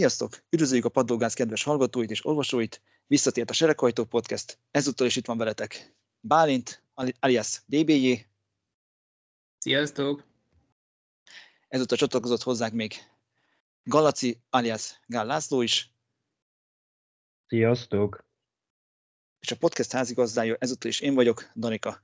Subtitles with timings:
[0.00, 0.42] Sziasztok!
[0.50, 2.82] Üdvözöljük a Padlógáz kedves hallgatóit és olvasóit!
[3.06, 4.58] Visszatért a Sereghajtó Podcast.
[4.70, 6.82] Ezúttal is itt van veletek Bálint,
[7.20, 8.12] alias DBJ.
[9.58, 10.24] Sziasztok!
[11.68, 12.94] Ezúttal csatlakozott hozzánk még
[13.82, 15.94] Galaci, alias Gál László is.
[17.46, 18.24] Sziasztok!
[19.40, 22.02] És a podcast házigazdája ezúttal is én vagyok, Danika.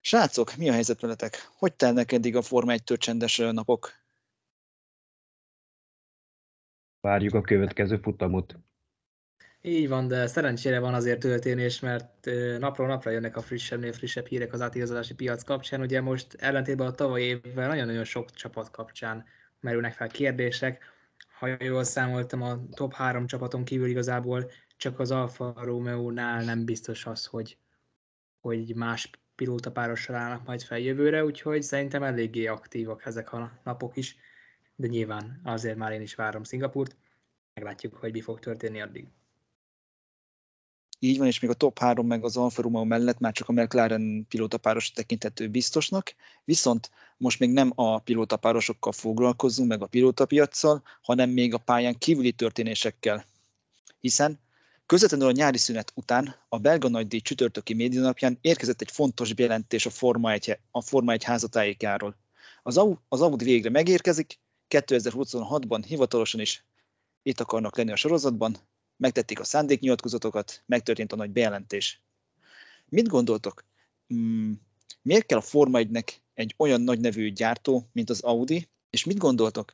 [0.00, 1.50] Srácok, mi a helyzet veletek?
[1.56, 4.06] Hogy telnek eddig a Forma 1 csendes napok?
[7.00, 8.58] Várjuk a következő futamot.
[9.60, 14.52] Így van, de szerencsére van azért történés, mert napról napra jönnek a frissebbnél frissebb hírek
[14.52, 15.80] az átigazolási piac kapcsán.
[15.80, 19.24] Ugye most ellentétben a tavalyi évvel nagyon-nagyon sok csapat kapcsán
[19.60, 20.84] merülnek fel kérdések.
[21.38, 27.06] Ha jól számoltam, a top három csapaton kívül igazából csak az Alfa Romeo-nál nem biztos
[27.06, 27.58] az, hogy,
[28.40, 34.16] hogy más pilótapárossal állnak majd fel jövőre, úgyhogy szerintem eléggé aktívak ezek a napok is,
[34.78, 36.96] de nyilván azért már én is várom Szingapurt,
[37.54, 39.06] meglátjuk, hogy mi fog történni addig.
[40.98, 43.52] Így van, és még a top 3 meg az Alfa Romeo mellett már csak a
[43.52, 51.30] McLaren pilótapáros tekinthető biztosnak, viszont most még nem a pilótapárosokkal foglalkozunk, meg a pilótapiacsal, hanem
[51.30, 53.24] még a pályán kívüli történésekkel.
[54.00, 54.38] Hiszen
[54.86, 59.90] Közvetlenül a nyári szünet után a belga nagydíj csütörtöki médianapján érkezett egy fontos bejelentés a
[59.90, 62.16] Forma 1, a Forma 1 házatájékáról.
[62.62, 64.38] Az, az Audi végre megérkezik,
[64.70, 66.64] 2026-ban hivatalosan is
[67.22, 68.56] itt akarnak lenni a sorozatban,
[68.96, 72.02] megtették a szándéknyilatkozatokat, megtörtént a nagy bejelentés.
[72.88, 73.64] Mit gondoltok?
[74.06, 74.60] Hmm,
[75.02, 79.18] miért kell a Forma 1-nek egy olyan nagy nevű gyártó, mint az Audi, és mit
[79.18, 79.72] gondoltok?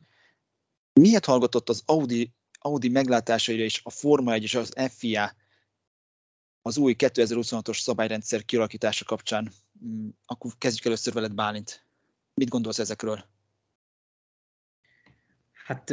[0.92, 2.32] Miért hallgatott az Audi
[2.64, 5.34] Audi meglátásaira és a Forma 1 és az FIA
[6.62, 9.52] az új 2026-os szabályrendszer kialakítása kapcsán.
[9.84, 11.86] Mm, akkor kezdjük először veled, Bálint.
[12.34, 13.24] Mit gondolsz ezekről?
[15.64, 15.92] Hát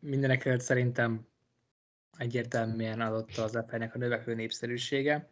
[0.00, 1.26] mindenek előtt szerintem
[2.18, 5.28] egyértelműen adott az Apple-nek a növekvő népszerűsége,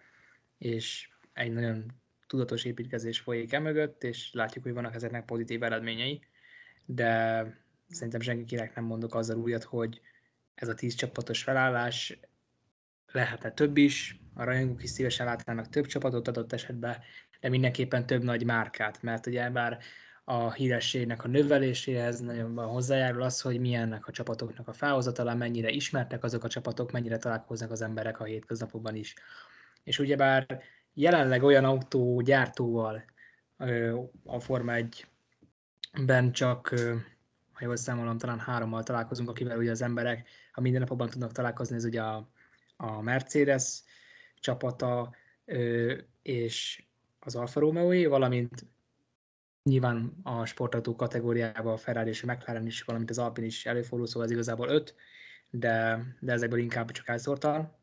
[0.58, 6.20] és egy nagyon tudatos építkezés folyik emögött, és látjuk, hogy vannak ezeknek pozitív eredményei,
[6.86, 7.44] de
[7.88, 10.00] szerintem senkinek nem mondok azzal újat, hogy
[10.54, 12.20] ez a tíz csapatos felállás,
[13.12, 16.98] lehetne több is, a rajongók is szívesen látnának több csapatot adott esetben,
[17.40, 19.78] de mindenképpen több nagy márkát, mert ugye bár
[20.30, 26.24] a hírességnek a növeléséhez nagyon hozzájárul az, hogy milyennek a csapatoknak a felhozatala, mennyire ismertek
[26.24, 29.14] azok a csapatok, mennyire találkoznak az emberek a hétköznapokban is.
[29.82, 30.62] És ugyebár
[30.94, 33.04] jelenleg olyan autógyártóval
[34.24, 36.68] a Forma 1-ben csak
[37.52, 41.84] ha jól számolom, talán hárommal találkozunk, akivel ugye az emberek a mindennapokban tudnak találkozni, ez
[41.84, 42.28] ugye a,
[42.76, 43.82] a Mercedes
[44.40, 45.14] csapata
[46.22, 46.84] és
[47.20, 48.66] az Alfa romeo valamint
[49.62, 54.06] nyilván a sportautó kategóriában a Ferrari és a McLaren is, valamint az Alpine is előfordul,
[54.06, 54.94] szóval ez igazából öt,
[55.50, 57.78] de, de ezekből inkább csak elszórtan.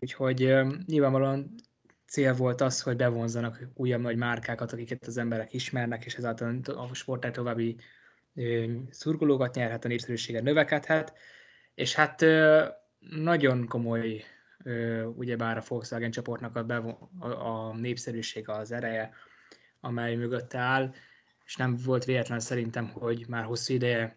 [0.00, 0.54] Úgyhogy
[0.86, 1.54] nyilvánvalóan
[2.06, 6.94] cél volt az, hogy bevonzanak újabb nagy márkákat, akiket az emberek ismernek, és ezáltal a
[6.94, 7.76] sportág további
[8.90, 11.12] szurkolókat nyerhet, a népszerűsége növekedhet,
[11.74, 12.24] és hát
[12.98, 14.24] nagyon komoly
[15.14, 19.12] ugyebár a Volkswagen csoportnak a, bevo- a népszerűsége az ereje,
[19.80, 20.94] amely mögötte áll,
[21.44, 24.16] és nem volt véletlen szerintem, hogy már hosszú ideje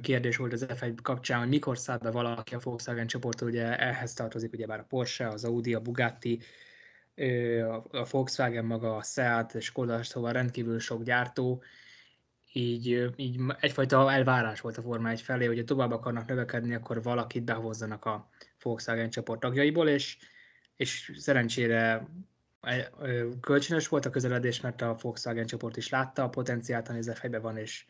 [0.00, 4.12] kérdés volt az F1 kapcsán, hogy mikor száll be valaki a Volkswagen csoport, ugye ehhez
[4.12, 6.40] tartozik ugyebár a Porsche, az Audi, a Bugatti,
[7.90, 11.62] a Volkswagen maga, a Seat, és Skoda, szóval rendkívül sok gyártó,
[12.52, 17.44] így, így egyfajta elvárás volt a Forma 1 felé, hogy tovább akarnak növekedni, akkor valakit
[17.44, 18.28] behozzanak a
[18.62, 20.16] Volkswagen csoport tagjaiból, és,
[20.76, 22.08] és szerencsére
[23.40, 27.56] kölcsönös volt a közeledés, mert a Volkswagen csoport is látta a potenciált, ami az van,
[27.56, 27.84] és,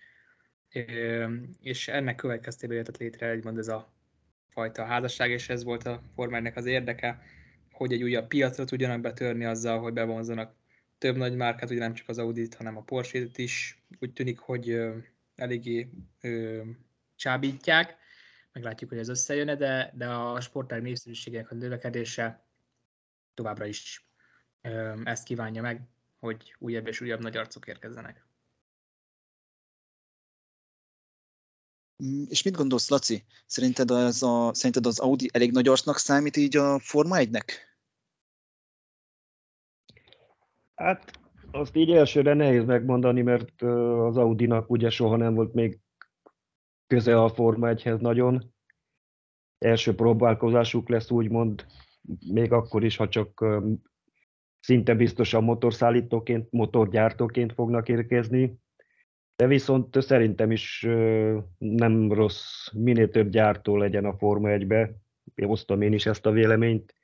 [1.61, 3.93] és ennek következtében jött létre úgymond ez a
[4.49, 7.23] fajta házasság, és ez volt a Forma az érdeke,
[7.73, 10.55] hogy egy újabb piacra tudjanak betörni azzal, hogy bevonzanak
[10.99, 14.81] több nagy márkát, ugye nem csak az Audit, hanem a Porsche-t is úgy tűnik, hogy
[15.35, 15.91] eléggé
[17.17, 17.97] csábítják.
[18.53, 22.47] Meglátjuk, hogy ez összejön de, de a sportág népszerűségének a növekedése
[23.35, 24.08] továbbra is
[25.05, 25.89] ezt kívánja meg,
[26.19, 28.27] hogy újabb és újabb nagy arcok érkezzenek.
[32.05, 33.25] Mm, és mit gondolsz, Laci?
[33.47, 37.53] Szerinted az, a, szerinted az Audi elég nagy arcnak számít így a Forma 1-nek?
[40.75, 41.19] Hát
[41.51, 45.79] azt így elsőre nehéz megmondani, mert az Audinak ugye soha nem volt még
[46.87, 48.55] köze a Forma 1-hez nagyon.
[49.59, 51.67] Első próbálkozásuk lesz úgymond,
[52.33, 53.45] még akkor is, ha csak
[54.61, 58.59] szinte biztosan motorszállítóként, motorgyártóként fognak érkezni.
[59.37, 60.87] De viszont szerintem is
[61.59, 64.97] nem rossz, minél több gyártó legyen a Forma 1-be.
[65.35, 66.95] Én osztom én is ezt a véleményt.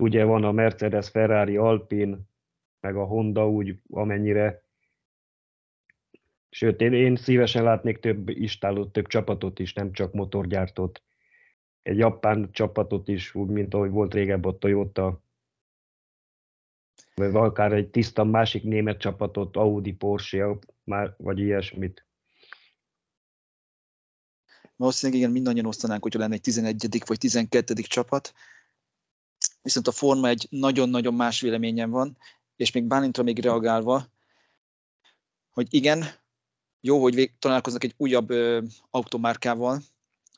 [0.00, 2.18] Ugye van a Mercedes, Ferrari, Alpine,
[2.80, 4.64] meg a Honda úgy, amennyire
[6.54, 11.02] Sőt, én, én szívesen látnék több istálót, több csapatot is, nem csak motorgyártót.
[11.82, 15.23] Egy japán csapatot is, úgy, mint ahogy volt régebb a Toyota,
[17.14, 20.58] vagy akár egy tiszta másik német csapatot, Audi, Porsche,
[21.16, 22.06] vagy ilyesmit.
[24.76, 27.02] Valószínűleg igen, mindannyian osztanánk, hogyha lenne egy 11.
[27.06, 27.74] vagy 12.
[27.74, 28.34] csapat.
[29.62, 32.16] Viszont a Forma egy nagyon-nagyon más véleményen van,
[32.56, 34.06] és még Bálintra még reagálva,
[35.50, 36.04] hogy igen,
[36.80, 39.82] jó, hogy vég, találkoznak egy újabb ö, automárkával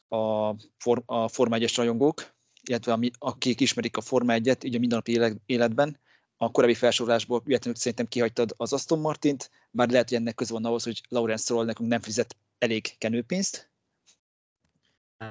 [0.09, 4.79] a, for, a Forma 1-es rajongók, illetve ami, akik ismerik a Forma 1-et így a
[4.79, 5.99] mindennapi életben.
[6.37, 10.65] A korábbi felsorolásból véletlenül szerintem kihagytad az Aston Martint, bár lehet, hogy ennek köze van
[10.65, 13.71] ahhoz, hogy Lawrence Stroll nekünk nem fizet elég kenőpénzt.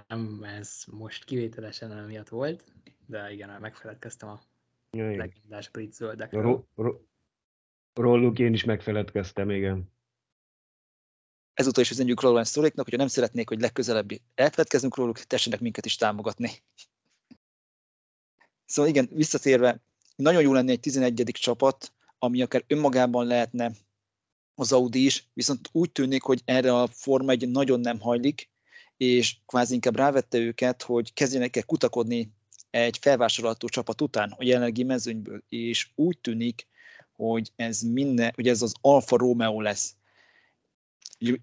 [0.08, 2.64] Nem, ez most kivételesen nem miatt volt,
[3.06, 4.42] de igen, megfeledkeztem a
[4.92, 6.42] legendás brit zöldekről.
[6.42, 7.02] Ro- ro-
[7.94, 9.94] róluk én is megfeledkeztem, igen
[11.56, 15.96] ezúttal is üzenjük Lawrence Strollnak, hogyha nem szeretnék, hogy legközelebb elfeledkezzünk róluk, tessenek minket is
[15.96, 16.50] támogatni.
[18.68, 19.82] Szóval igen, visszatérve,
[20.16, 21.24] nagyon jó lenne egy 11.
[21.34, 23.72] csapat, ami akár önmagában lehetne
[24.56, 28.50] az Audi is, viszont úgy tűnik, hogy erre a Forma egy nagyon nem hajlik,
[28.98, 32.32] és kvázi inkább rávette őket, hogy kezdjenek el kutakodni
[32.70, 36.68] egy felvásárolható csapat után a jelenlegi mezőnyből, és úgy tűnik,
[37.16, 39.96] hogy ez minden, hogy ez az Alfa Romeo lesz.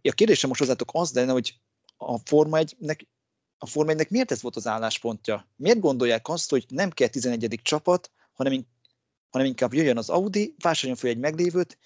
[0.03, 1.55] A kérdésem most hozzátok az lenne, hogy
[1.97, 3.01] a Forma 1-nek
[3.63, 5.49] a Forma 1 miért ez volt az álláspontja?
[5.57, 7.61] Miért gondolják azt, hogy nem kell 11.
[7.63, 8.11] csapat,
[8.43, 8.67] hanem,
[9.31, 11.79] hanem inkább jöjjön az Audi, vásároljon fel egy meglévőt,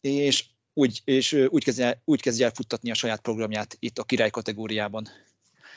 [0.00, 4.04] és úgy, és úgy, kezdje, el, úgy kezdje el futtatni a saját programját itt a
[4.04, 5.06] király kategóriában.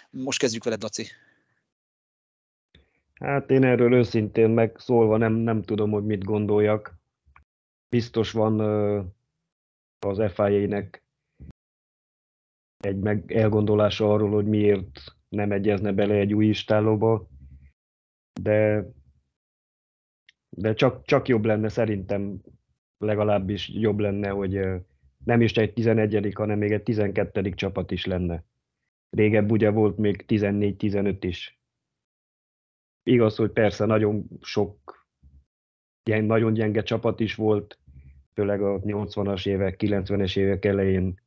[0.09, 1.07] Most kezdjük veled, Laci.
[3.13, 6.97] Hát én erről őszintén megszólva nem, nem tudom, hogy mit gondoljak.
[7.89, 8.59] Biztos van
[9.99, 11.03] az FIA-nek
[12.77, 17.27] egy meg elgondolása arról, hogy miért nem egyezne bele egy új istálóba,
[18.41, 18.87] de,
[20.55, 22.41] de csak, csak jobb lenne szerintem,
[22.97, 24.59] legalábbis jobb lenne, hogy
[25.25, 28.43] nem is egy 11 hanem még egy 12 csapat is lenne.
[29.09, 31.61] Régebb ugye volt még 14-15 is.
[33.03, 35.07] Igaz, hogy persze nagyon sok,
[36.03, 37.79] nagyon gyenge csapat is volt,
[38.33, 41.21] főleg a 80-as évek, 90-es évek elején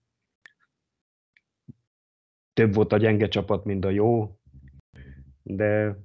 [2.52, 4.38] több volt a gyenge csapat, mint a jó,
[5.42, 5.98] de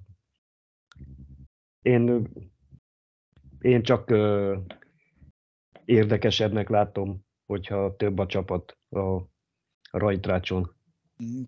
[1.82, 2.28] én,
[3.62, 4.58] én csak uh,
[5.86, 9.30] érdekesebbnek látom, hogyha több a csapat a
[9.92, 10.76] rajtrácson.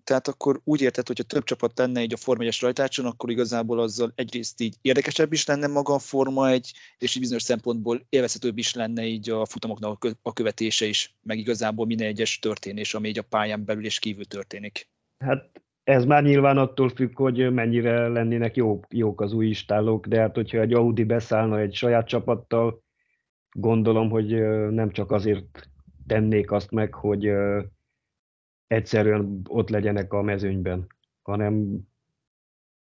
[0.04, 3.80] Tehát akkor úgy érted, hogyha több csapat lenne így a Forma 1-es rajtácson, akkor igazából
[3.80, 8.58] azzal egyrészt így érdekesebb is lenne maga a Forma 1, és így bizonyos szempontból élvezhetőbb
[8.58, 13.18] is lenne így a futamoknak a követése is, meg igazából minden egyes történés, ami így
[13.18, 14.88] a pályán belül és kívül történik.
[15.24, 20.20] Hát ez már nyilván attól függ, hogy mennyire lennének jó, jók az új istálók, de
[20.20, 22.82] hát hogyha egy Audi beszállna egy saját csapattal,
[23.50, 24.28] gondolom, hogy
[24.70, 25.70] nem csak azért
[26.06, 27.30] tennék azt meg, hogy
[28.66, 30.86] egyszerűen ott legyenek a mezőnyben,
[31.22, 31.80] hanem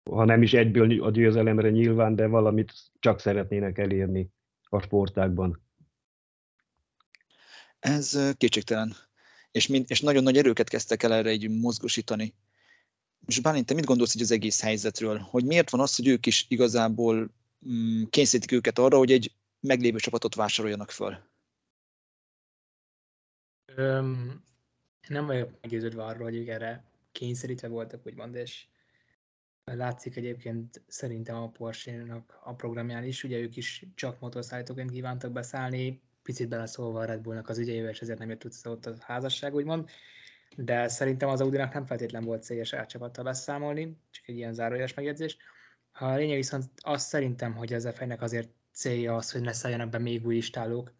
[0.10, 4.30] ha nem is egyből a győzelemre nyilván, de valamit csak szeretnének elérni
[4.64, 5.62] a sportákban.
[7.80, 8.94] Ez kétségtelen
[9.52, 12.34] és, mind, és nagyon nagy erőket kezdtek el erre egy mozgosítani.
[13.26, 15.18] És Bálint, te mit gondolsz így az egész helyzetről?
[15.18, 17.32] Hogy miért van az, hogy ők is igazából
[17.70, 21.18] mm, kényszerítik őket arra, hogy egy meglévő csapatot vásároljanak föl?
[23.76, 24.44] Öm,
[25.08, 28.66] nem vagyok meggyőződve arról, hogy ők erre kényszerítve voltak, úgymond, és
[29.64, 36.02] látszik egyébként szerintem a Porsche-nak a programján is, ugye ők is csak motorszállítóként kívántak beszállni,
[36.24, 39.54] picit beleszólva a Red Bullnak az ügyeibe, és ezért nem jött össze ott a házasság,
[39.54, 39.90] úgymond.
[40.56, 44.94] De szerintem az Audinak nem feltétlen volt célja saját csapattal beszámolni, csak egy ilyen zárójeles
[44.94, 45.38] megjegyzés.
[45.92, 49.98] A lényeg viszont azt szerintem, hogy az f azért célja az, hogy ne szálljanak be
[49.98, 50.94] még új istálók,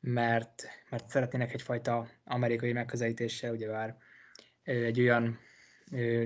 [0.00, 3.96] mert, mert szeretnének egyfajta amerikai megközelítéssel, ugye már
[4.62, 5.38] egy olyan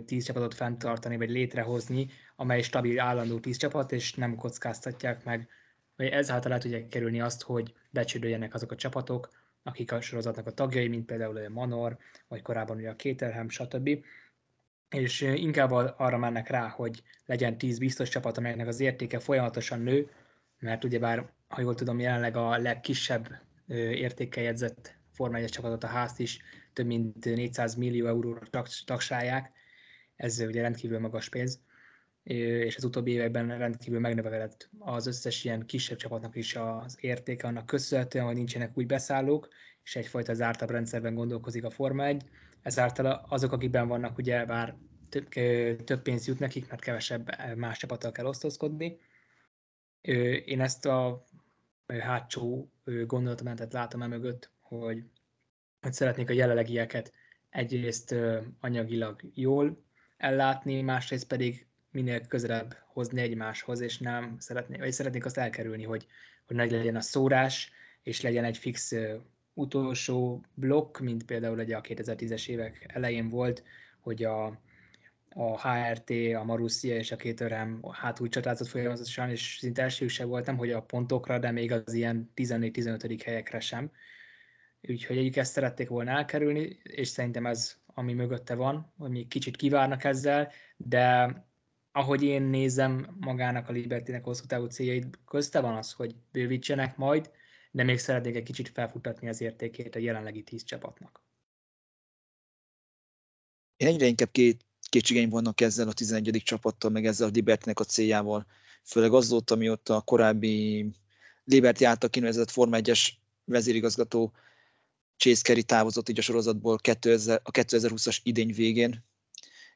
[0.05, 5.49] tíz csapatot fenntartani, vagy létrehozni, amely stabil, állandó tíz csapat, és nem kockáztatják meg
[5.97, 9.29] hogy ezáltal lehet ugye kerülni azt, hogy becsődöljenek azok a csapatok,
[9.63, 14.05] akik a sorozatnak a tagjai, mint például a Manor, vagy korábban ugye a Kéterhem, stb.
[14.89, 20.11] És inkább arra mennek rá, hogy legyen 10 biztos csapat, amelynek az értéke folyamatosan nő,
[20.59, 23.29] mert ugyebár, ha jól tudom, jelenleg a legkisebb
[23.69, 26.41] értékkel jegyzett Forma 1 csapatot, a házt is
[26.73, 28.41] több mint 400 millió euróra
[28.85, 29.53] tagsálják,
[30.17, 31.61] ez ugye rendkívül magas pénz,
[32.23, 37.67] és az utóbbi években rendkívül megnövekedett az összes ilyen kisebb csapatnak is az értéke annak
[37.67, 39.49] köszönhetően, hogy nincsenek új beszállók,
[39.83, 42.25] és egyfajta zártabb rendszerben gondolkozik a Forma 1.
[42.63, 44.77] Ezáltal azok, akikben vannak, ugye bár
[45.09, 45.29] több,
[45.85, 48.99] több pénz jut nekik, mert kevesebb más csapattal kell osztozkodni.
[50.45, 51.25] Én ezt a
[51.87, 52.71] hátsó
[53.07, 55.05] gondolatmenetet látom e mögött, hogy,
[55.81, 57.13] hogy szeretnék a jelenlegieket
[57.51, 58.15] egyrészt
[58.61, 59.85] anyagilag jól
[60.17, 66.07] ellátni, másrészt pedig minél közelebb hozni egymáshoz, és nem szeretnék, vagy szeretnék azt elkerülni, hogy,
[66.47, 67.73] hogy nagy legyen a szórás,
[68.03, 68.93] és legyen egy fix
[69.55, 73.63] utolsó blokk, mint például ugye a 2010-es évek elején volt,
[74.01, 74.47] hogy a,
[75.29, 80.29] a HRT, a Marussia és a két örem hátul csatázott folyamatosan, és szinte elsők sem
[80.29, 83.21] voltam, hogy a pontokra, de még az ilyen 14-15.
[83.25, 83.91] helyekre sem.
[84.89, 89.57] Úgyhogy egyik ezt szerették volna elkerülni, és szerintem ez, ami mögötte van, hogy még kicsit
[89.57, 91.35] kivárnak ezzel, de
[91.93, 97.31] ahogy én nézem magának a Libertynek hosszú távú céljait, közte van az, hogy bővítsenek majd,
[97.71, 101.23] de még szeretnék egy kicsit felfutatni az értékét a jelenlegi tíz csapatnak.
[103.77, 106.43] Én egyre inkább két kétségeim vannak ezzel a 11.
[106.45, 108.47] csapattal, meg ezzel a Libertynek a céljával.
[108.85, 110.87] Főleg azóta, mióta a korábbi
[111.45, 113.09] Liberty által kinevezett Forma 1-es
[113.45, 114.33] vezérigazgató
[115.17, 119.05] Chase Carey távozott így a sorozatból 2000, a 2020-as idény végén,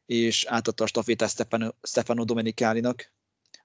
[0.06, 3.12] és átadta a stafétát Stefano, Stefano Domenicalinak,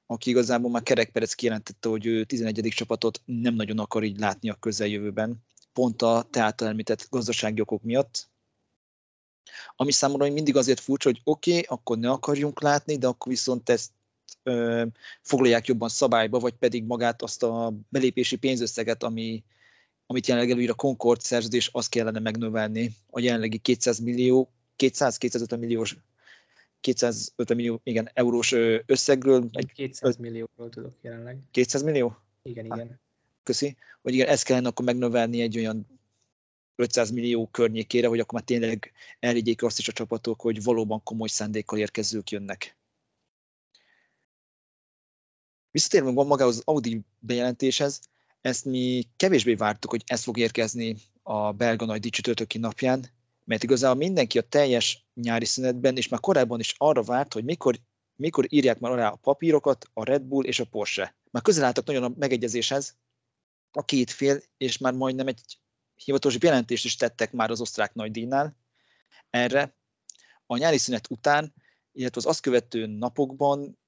[0.06, 2.68] aki igazából már Kerek Perez kijelentette, hogy ő 11.
[2.76, 5.44] csapatot nem nagyon akar így látni a közeljövőben,
[5.74, 8.30] pont a te által említett gazdasági okok miatt,
[9.76, 13.70] ami számomra mindig azért furcsa, hogy oké, okay, akkor ne akarjunk látni, de akkor viszont
[13.70, 13.92] ezt
[14.44, 14.86] ö,
[15.22, 19.44] foglalják jobban szabályba, vagy pedig magát azt a belépési pénzösszeget, ami,
[20.06, 25.98] amit jelenleg előír a Concord szerződés, azt kellene megnövelni a jelenlegi 200 millió, 200-250 milliós
[26.82, 28.52] 250 millió igen, eurós
[28.86, 29.50] összegről.
[29.52, 31.38] Egy 200 millióról tudok jelenleg.
[31.52, 32.18] 200 millió?
[32.44, 33.00] Igen, igen.
[33.44, 33.78] köszi.
[34.02, 36.00] Hogy igen, ezt kellene akkor megnövelni egy olyan
[36.76, 41.28] 500 millió környékére, hogy akkor már tényleg elhiggyék azt is a csapatok, hogy valóban komoly
[41.28, 42.78] szándékkal érkezők jönnek.
[45.72, 48.00] Visszatérve magához az Audi bejelentéshez,
[48.42, 53.06] ezt mi kevésbé vártuk, hogy ez fog érkezni a belga nagy dicsütörtöki napján,
[53.44, 57.80] mert igazából mindenki a teljes nyári szünetben, és már korábban is arra várt, hogy mikor,
[58.16, 61.16] mikor írják már alá a papírokat a Red Bull és a Porsche.
[61.32, 62.96] Már közel álltak nagyon a megegyezéshez
[63.72, 65.60] a két fél, és már majdnem egy
[65.96, 68.56] hivatalos jelentést is tettek már az osztrák nagydíjnál
[69.30, 69.76] erre.
[70.46, 71.54] A nyári szünet után,
[71.92, 73.80] illetve az azt követő napokban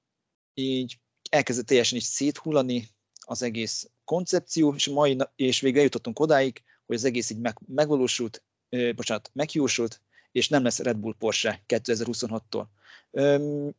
[0.54, 0.98] így
[1.30, 2.88] elkezdett teljesen is széthullani
[3.20, 8.42] az egész koncepció, és, mai, és végre jutottunk odáig, hogy az egész így meg, megvalósult,
[8.74, 10.00] ö, bocsánat, megjósult,
[10.32, 12.64] és nem lesz Red Bull Porsche 2026-tól.
[13.10, 13.36] Ö,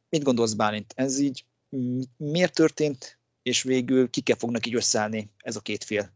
[0.09, 0.93] mit gondolsz, Bálint?
[0.95, 1.45] Ez így
[2.17, 6.11] miért történt, és végül kikkel fognak így összeállni ez a két fél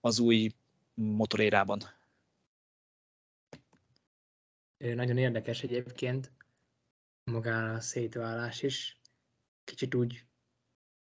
[0.00, 0.52] az új
[0.94, 1.82] motorérában.
[4.76, 6.32] Nagyon érdekes egyébként
[7.24, 9.00] magán a szétválás is.
[9.64, 10.24] Kicsit úgy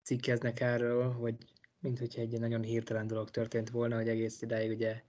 [0.03, 1.35] cikkeznek erről, hogy
[1.79, 5.03] mint hogyha egy nagyon hirtelen dolog történt volna, hogy egész idáig ugye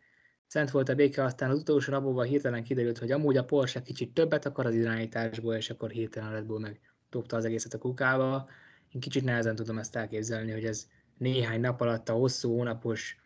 [0.47, 4.15] szent volt a béke, aztán az utolsó napokban hirtelen kiderült, hogy amúgy a Porsche kicsit
[4.15, 8.49] többet akar az irányításból, és akkor hirtelen Red Bull meg dobta az egészet a kukába.
[8.93, 10.89] Én kicsit nehezen tudom ezt elképzelni, hogy ez
[11.19, 13.21] néhány nap alatt a hosszú hónapos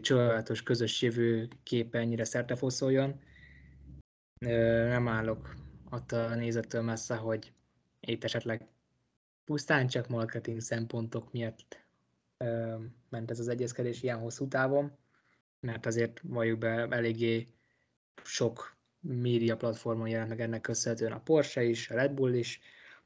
[0.00, 3.20] csodálatos közös jövő képe ennyire szertefoszoljon.
[4.88, 5.54] Nem állok
[5.90, 7.52] attól a nézettől messze, hogy
[8.00, 8.66] itt esetleg
[9.44, 11.86] pusztán csak marketing szempontok miatt
[13.08, 14.96] ment ez az egyezkedés ilyen hosszú távon,
[15.60, 17.46] mert azért valljuk be eléggé
[18.24, 22.60] sok média platformon jelent meg ennek köszönhetően a Porsche is, a Red Bull is,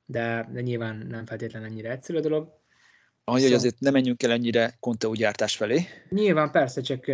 [0.04, 2.60] de, de nyilván nem feltétlenül ennyire egyszerű a dolog.
[3.24, 5.86] Annyi, hogy azért nem menjünk el ennyire Conteo gyártás felé.
[6.08, 7.06] Nyilván persze, csak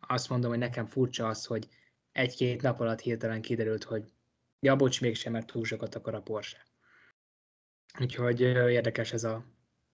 [0.00, 1.68] azt mondom, hogy nekem furcsa az, hogy
[2.12, 4.12] egy-két nap alatt hirtelen kiderült, hogy
[4.60, 6.58] ja, bocs, mégsem, mert túl sokat akar a Porsche.
[8.00, 9.44] Úgyhogy érdekes ez a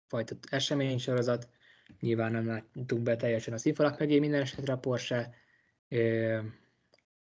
[0.07, 1.49] fajta eseménysorozat.
[2.01, 5.35] Nyilván nem láttunk be teljesen a színfalak mögé minden esetre a Porsche.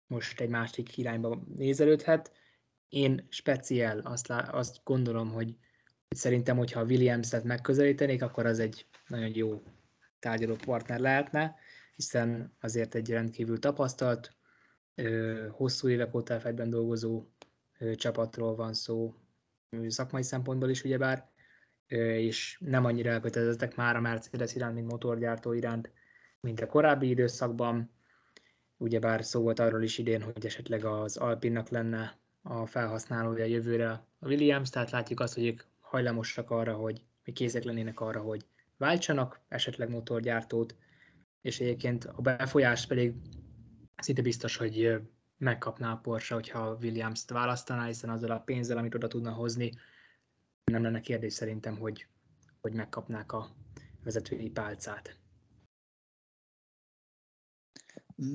[0.08, 2.32] Most egy másik irányba nézelődhet.
[2.90, 5.56] Én speciál azt, azt gondolom, hogy
[6.14, 9.64] Szerintem, hogyha a Williams-et megközelítenék, akkor az egy nagyon jó
[10.20, 11.56] tárgyaló partner lehetne,
[11.96, 14.36] hiszen azért egy rendkívül tapasztalt,
[15.50, 17.26] hosszú évek óta f dolgozó
[17.96, 19.14] csapatról van szó,
[19.88, 21.32] szakmai szempontból is ugyebár,
[21.88, 25.92] és nem annyira elkötelezettek már a Mercedes iránt, mint motorgyártó iránt,
[26.40, 27.92] mint a korábbi időszakban.
[28.78, 34.28] ugyebár szó volt arról is idén, hogy esetleg az Alpinnak lenne a felhasználója jövőre a
[34.28, 38.46] Williams, tehát látjuk azt, hogy ők hajlamosak arra, hogy mi készek lennének arra, hogy
[38.78, 40.76] váltsanak esetleg motorgyártót,
[41.42, 43.14] és egyébként a befolyás pedig
[43.98, 45.02] szinte biztos, hogy
[45.38, 49.72] megkapná a Porsche, hogyha Williams-t választaná, hiszen azzal a pénzzel, amit oda tudna hozni,
[50.72, 52.06] nem lenne kérdés szerintem, hogy,
[52.62, 53.50] hogy megkapnák a
[54.04, 55.18] vezetői pálcát.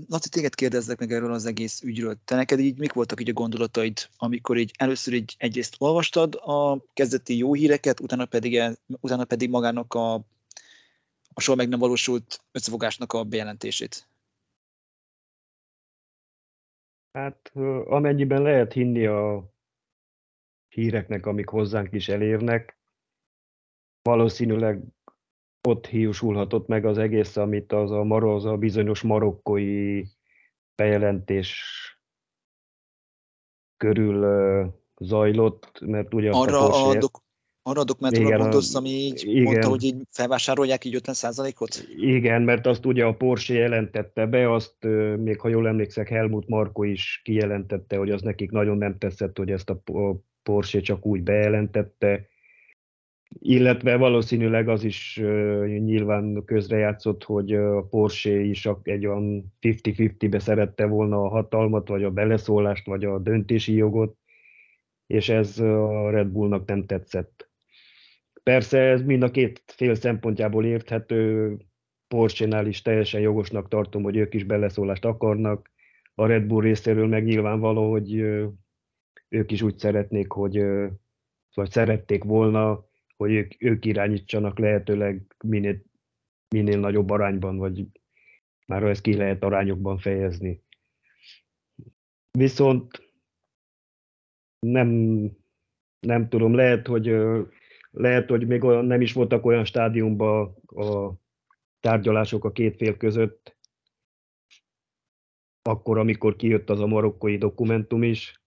[0.09, 2.17] Laci, téged kérdezlek meg erről az egész ügyről.
[2.25, 6.85] Te neked így mik voltak így a gondolataid, amikor így először így egyrészt olvastad a
[6.93, 10.15] kezdeti jó híreket, utána pedig, utána pedig magának a,
[11.33, 14.09] a soha meg nem valósult összefogásnak a bejelentését?
[17.13, 17.53] Hát
[17.85, 19.53] amennyiben lehet hinni a
[20.69, 22.79] híreknek, amik hozzánk is elérnek,
[24.03, 24.83] valószínűleg
[25.69, 28.01] ott hiúsulhatott meg az egész, amit az a,
[28.35, 30.03] az a bizonyos marokkói
[30.75, 31.63] bejelentés
[33.77, 34.27] körül
[35.01, 37.23] zajlott, mert ugye arra a, a dok-
[37.63, 41.85] arra a dokumentumra igen, gondolsz, ami így igen, mondta, hogy így felvásárolják így 50%-ot?
[41.97, 44.77] Igen, mert azt ugye a Porsche jelentette be, azt
[45.17, 49.51] még ha jól emlékszek, Helmut Marko is kijelentette, hogy az nekik nagyon nem tetszett, hogy
[49.51, 49.83] ezt a
[50.49, 52.27] Porsche csak úgy bejelentette,
[53.39, 55.21] illetve valószínűleg az is
[55.67, 62.11] nyilván közrejátszott, hogy a Porsche is egy olyan 50-50-be szerette volna a hatalmat, vagy a
[62.11, 64.17] beleszólást, vagy a döntési jogot,
[65.07, 67.51] és ez a Red Bullnak nem tetszett.
[68.43, 71.57] Persze ez mind a két fél szempontjából érthető,
[72.09, 75.71] Porsche-nál is teljesen jogosnak tartom, hogy ők is beleszólást akarnak,
[76.15, 78.39] a Red Bull részéről meg nyilvánvaló, hogy
[79.29, 80.65] ők is úgy szeretnék, hogy
[81.55, 85.83] vagy szerették volna, hogy ők, ők irányítsanak lehetőleg minél,
[86.49, 87.87] minél nagyobb arányban, vagy
[88.67, 90.63] már ezt ki lehet arányokban fejezni.
[92.31, 93.13] Viszont
[94.59, 94.89] nem,
[96.01, 97.17] nem tudom, lehet, hogy
[97.91, 101.13] lehet, hogy még olyan, nem is voltak olyan stádiumban a
[101.81, 103.57] tárgyalások a két fél között,
[105.63, 108.43] akkor, amikor kijött az a marokkói dokumentum is,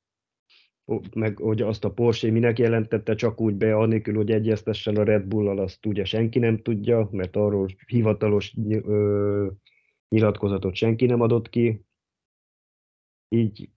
[1.15, 5.25] meg hogy azt a Porsche minek jelentette csak úgy be, anélkül, hogy egyeztessen a Red
[5.25, 9.47] Bull-al, azt ugye senki nem tudja, mert arról hivatalos ö,
[10.09, 11.85] nyilatkozatot senki nem adott ki.
[13.29, 13.69] Így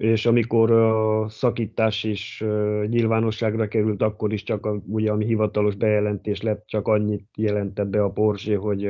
[0.00, 2.44] és amikor a szakítás is
[2.86, 8.02] nyilvánosságra került, akkor is csak a, ugye, ami hivatalos bejelentés lett, csak annyit jelentett be
[8.02, 8.88] a Porsche, hogy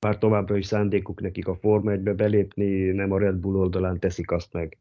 [0.00, 4.30] bár továbbra is szándékuk nekik a Forma 1 belépni, nem a Red Bull oldalán teszik
[4.30, 4.78] azt meg.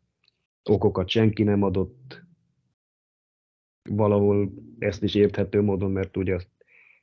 [0.63, 2.23] Okokat senki nem adott,
[3.89, 6.49] valahol ezt is érthető módon, mert ugye azt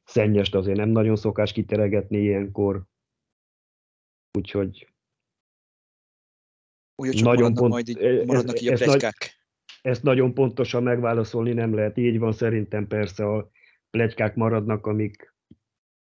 [0.05, 2.85] szennyest azért nem nagyon szokás kiteregetni ilyenkor,
[4.39, 4.89] úgyhogy
[6.95, 9.07] Úgy, nagyon maradnak pont, majd így, e- maradnak így a ezt, nagy,
[9.83, 13.51] ezt nagyon pontosan megválaszolni nem lehet, így van szerintem persze a
[13.91, 15.36] plegykák maradnak, amik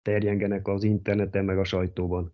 [0.02, 2.34] terjengenek az interneten, meg a sajtóban.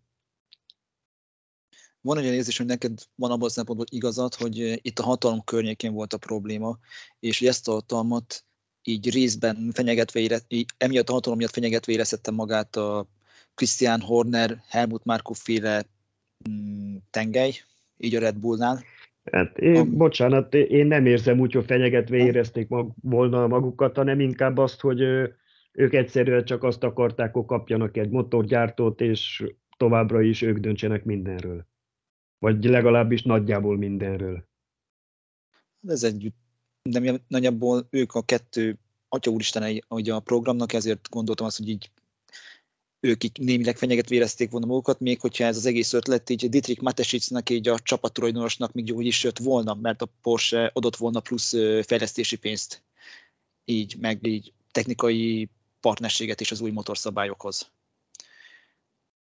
[2.02, 5.44] Van olyan érzés, hogy neked van abban a szempontból igazad, hogy eh, itt a hatalom
[5.44, 6.78] környékén volt a probléma,
[7.20, 8.46] és hogy ezt a hatalmat
[8.84, 13.08] így részben fenyegetve, ére, így, emiatt a hatalom miatt fenyegetve érezhette magát a
[13.56, 15.86] Christian Horner, Helmut Marko féle
[16.50, 17.54] mm, tengely,
[17.98, 18.84] így a Red Bullnál.
[19.32, 19.98] Hát én, Am...
[19.98, 25.04] bocsánat, én nem érzem úgy, hogy fenyegetve érezték mag, volna magukat, hanem inkább azt, hogy
[25.78, 29.44] ők egyszerűen csak azt akarták, hogy kapjanak egy motorgyártót, és
[29.78, 31.66] továbbra is ők döntsenek mindenről.
[32.40, 34.48] Vagy legalábbis nagyjából mindenről.
[35.88, 36.36] Ez együtt,
[36.90, 41.92] de nagyjából ők a kettő atya úristenei ugye a programnak, ezért gondoltam azt, hogy így
[43.00, 46.82] ők így némileg fenyegetve érezték volna magukat, még hogyha ez az egész ötlet így Dietrich
[46.82, 51.50] Matesicnek, így a csapattulajdonosnak még úgy is jött volna, mert a Porsche adott volna plusz
[51.82, 52.84] fejlesztési pénzt.
[53.66, 57.72] Így, meg így technikai partnerséget is az új motorszabályokhoz.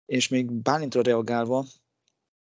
[0.06, 1.66] És még Bálintra reagálva,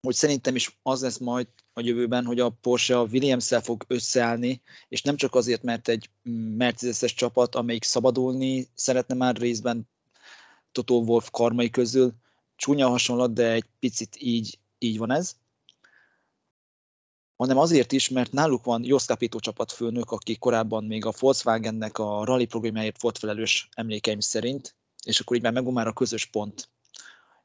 [0.01, 4.63] hogy szerintem is az lesz majd a jövőben, hogy a Porsche a williams fog összeállni,
[4.89, 6.11] és nem csak azért, mert egy
[6.57, 9.89] Mercedes-es csapat, amelyik szabadulni szeretne már részben
[10.73, 12.15] Toto Wolf karmai közül,
[12.57, 15.37] csúnya hasonlat, de egy picit így, így van ez,
[17.43, 22.25] hanem azért is, mert náluk van Jos Capito csapatfőnök, aki korábban még a Volkswagennek a
[22.25, 24.75] rally programjáért volt felelős emlékeim szerint,
[25.05, 26.69] és akkor így már megvan már a közös pont,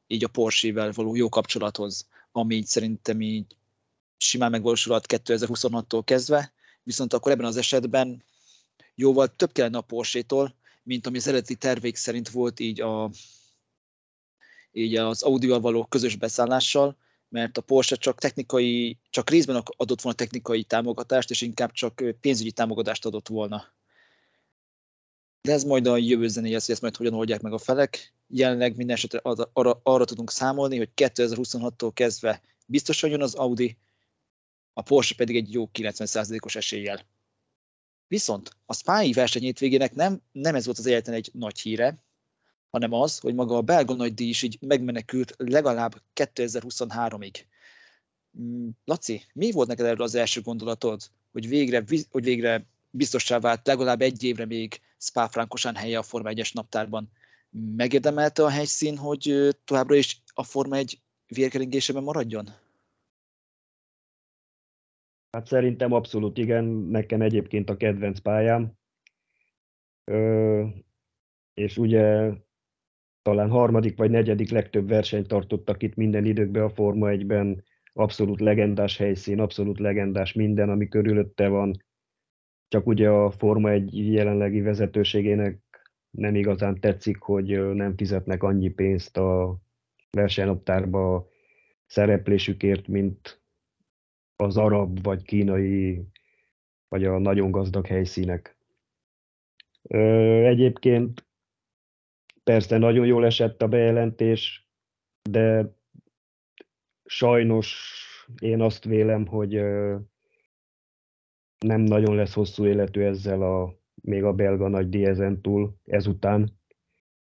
[0.08, 3.46] így a Porsche-vel való jó kapcsolathoz, ami így szerintem így
[4.18, 8.24] simán megvalósulhat 2026-tól kezdve, viszont akkor ebben az esetben
[8.96, 13.10] jóval több kellene a Porsche-tól, mint ami az eredeti tervék szerint volt így a
[14.72, 16.98] így az Audi-val való közös beszállással,
[17.30, 22.52] mert a Porsche csak technikai, csak részben adott volna technikai támogatást, és inkább csak pénzügyi
[22.52, 23.76] támogatást adott volna.
[25.42, 28.14] De ez majd a jövő zenéje, hogy ezt majd hogyan oldják meg a felek.
[28.28, 29.20] Jelenleg minden esetre
[29.54, 33.78] arra, arra, tudunk számolni, hogy 2026-tól kezdve biztosan jön az Audi,
[34.74, 37.06] a Porsche pedig egy jó 90%-os eséllyel.
[38.08, 42.04] Viszont a Spái verseny végének nem, nem ez volt az egyetlen egy nagy híre,
[42.70, 47.36] hanem az, hogy maga a belga nagydíj is így megmenekült legalább 2023-ig.
[48.40, 51.02] Mm, Laci, mi volt neked erről az első gondolatod,
[51.32, 56.30] hogy végre, hogy végre biztossá vált legalább egy évre még Spa Frankosán helye a Forma
[56.34, 57.12] 1-es naptárban?
[57.76, 62.50] Megérdemelte a helyszín, hogy továbbra is a Forma 1 vérkeringésében maradjon?
[65.32, 68.74] Hát szerintem abszolút igen, nekem egyébként a kedvenc pályám.
[70.04, 70.66] Ö,
[71.54, 72.32] és ugye
[73.28, 77.64] talán harmadik vagy negyedik legtöbb versenyt tartottak itt minden időkben a Forma 1-ben,
[77.94, 81.84] abszolút legendás helyszín, abszolút legendás minden, ami körülötte van.
[82.68, 85.60] Csak ugye a Forma 1 jelenlegi vezetőségének
[86.10, 89.58] nem igazán tetszik, hogy nem fizetnek annyi pénzt a
[90.10, 91.28] versenynaptárba
[91.86, 93.42] szereplésükért, mint
[94.36, 96.04] az arab vagy kínai,
[96.88, 98.58] vagy a nagyon gazdag helyszínek.
[100.44, 101.27] Egyébként
[102.48, 104.70] persze nagyon jól esett a bejelentés,
[105.30, 105.76] de
[107.06, 107.78] sajnos
[108.42, 109.54] én azt vélem, hogy
[111.66, 116.60] nem nagyon lesz hosszú életű ezzel a még a belga nagy diezen túl ezután.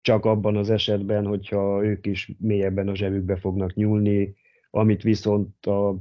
[0.01, 4.35] Csak abban az esetben, hogyha ők is mélyebben a zsebükbe fognak nyúlni,
[4.71, 6.01] amit viszont a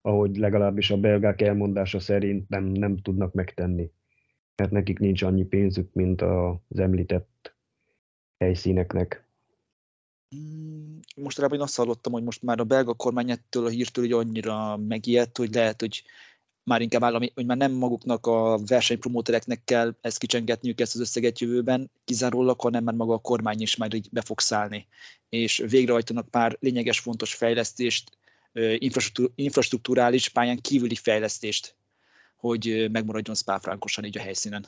[0.00, 3.90] ahogy legalábbis a belgák elmondása szerint nem, nem tudnak megtenni.
[4.56, 7.57] Mert nekik nincs annyi pénzük, mint az említett
[8.38, 9.24] helyszíneknek.
[10.28, 14.12] Hmm, mostanában én azt hallottam, hogy most már a belga kormány ettől a hírtől hogy
[14.26, 16.02] annyira megijedt, hogy lehet, hogy
[16.62, 21.38] már inkább állami, hogy már nem maguknak a versenypromótereknek kell ezt kicsengetniük ezt az összeget
[21.38, 24.86] jövőben, kizárólag, hanem már maga a kormány is már így be fog szállni.
[25.28, 28.18] És végrehajtanak pár lényeges, fontos fejlesztést,
[29.34, 31.74] infrastruktúrális pályán kívüli fejlesztést,
[32.36, 34.66] hogy megmaradjon spa így a helyszínen.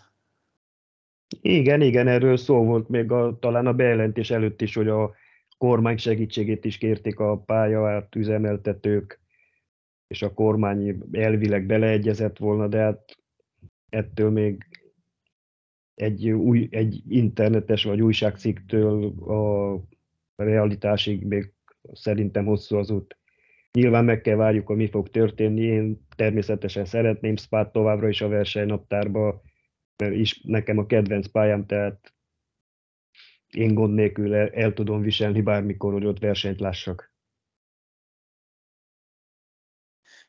[1.40, 5.14] Igen, igen, erről szó volt még a, talán a bejelentés előtt is, hogy a
[5.58, 9.20] kormány segítségét is kérték a pályát üzemeltetők,
[10.06, 13.18] és a kormány elvileg beleegyezett volna, de hát
[13.88, 14.66] ettől még
[15.94, 19.80] egy, új, egy internetes vagy újságcikktől a
[20.36, 21.52] realitásig még
[21.92, 23.18] szerintem hosszú az út.
[23.72, 25.62] Nyilván meg kell várjuk, hogy mi fog történni.
[25.62, 29.42] Én természetesen szeretném Spát továbbra is a versenynaptárba,
[30.00, 32.14] is nekem a kedvenc pályám, tehát
[33.50, 37.10] én gond nélkül el, el tudom viselni bármikor, hogy ott versenyt lássak.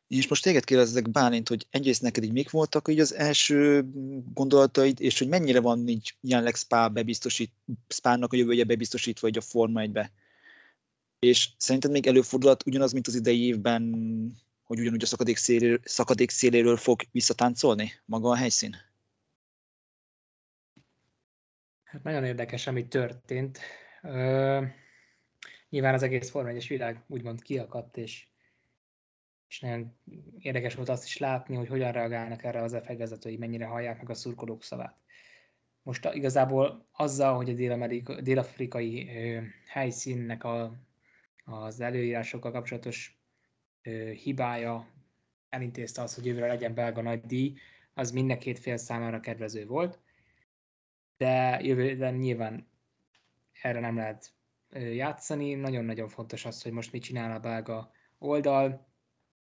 [0.07, 3.85] És most téged kérdezek, Bálint, hogy egyrészt neked így mik voltak így az első
[4.33, 7.51] gondolataid, és hogy mennyire van így jelenleg Spa bebiztosít,
[7.87, 10.11] Spának a jövője bebiztosítva vagy a Forma 1-be?
[11.19, 13.93] És szerinted még előfordulhat ugyanaz, mint az idei évben,
[14.63, 18.90] hogy ugyanúgy a szakadék, széléről, szakadék széléről fog visszatáncolni maga a helyszín?
[21.91, 23.59] Hát nagyon érdekes, ami történt.
[24.01, 24.61] Ö,
[25.69, 28.27] nyilván az egész Forma 1 világ úgymond kiakadt, és,
[29.47, 29.97] és nagyon
[30.39, 34.09] érdekes volt azt is látni, hogy hogyan reagálnak erre az FEG vezetői, mennyire hallják meg
[34.09, 34.97] a szurkolók szavát.
[35.81, 39.09] Most igazából azzal, hogy a dél-afrikai
[39.67, 40.73] helyszínnek a
[41.43, 43.21] az előírásokkal kapcsolatos
[43.81, 44.87] ö, hibája
[45.49, 47.57] elintézte azt, hogy jövőre legyen belga nagy díj,
[47.93, 49.99] az minden két fél számára kedvező volt,
[51.21, 52.67] de jövőre nyilván
[53.61, 54.33] erre nem lehet
[54.93, 55.53] játszani.
[55.53, 58.87] Nagyon-nagyon fontos az, hogy most mit csinál a belga oldal,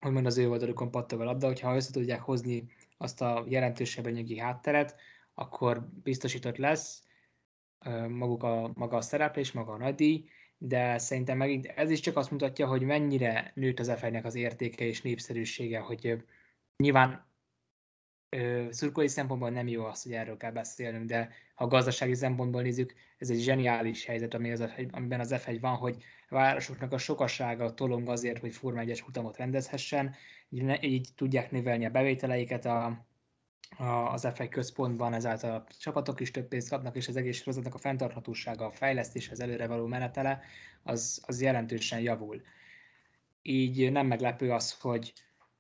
[0.01, 4.05] hogy mond az ő oldalukon pattog a labda, hogyha össze tudják hozni azt a jelentősebb
[4.05, 4.97] anyagi hátteret,
[5.35, 7.03] akkor biztosított lesz
[8.09, 12.31] maguk a, maga a szereplés, maga a nagydíj, de szerintem megint ez is csak azt
[12.31, 16.25] mutatja, hogy mennyire nőtt az f az értéke és népszerűsége, hogy
[16.77, 17.27] nyilván
[18.71, 23.31] szurkolói szempontból nem jó az, hogy erről kell beszélnünk, de ha gazdasági szempontból nézzük, ez
[23.31, 25.97] egy zseniális helyzet, ami az, amiben az F1 van, hogy
[26.29, 30.14] a városoknak a sokasága tolong azért, hogy Forma 1-es futamot rendezhessen,
[30.49, 33.07] így, ne, így tudják növelni a bevételeiket a,
[34.12, 37.79] az FI központban, ezáltal a csapatok is több pénzt kapnak, és az egész sorozatnak a
[37.79, 40.40] fenntarthatósága, a fejlesztés, az előre való menetele,
[40.83, 42.42] az, az jelentősen javul.
[43.42, 45.12] Így nem meglepő az, hogy,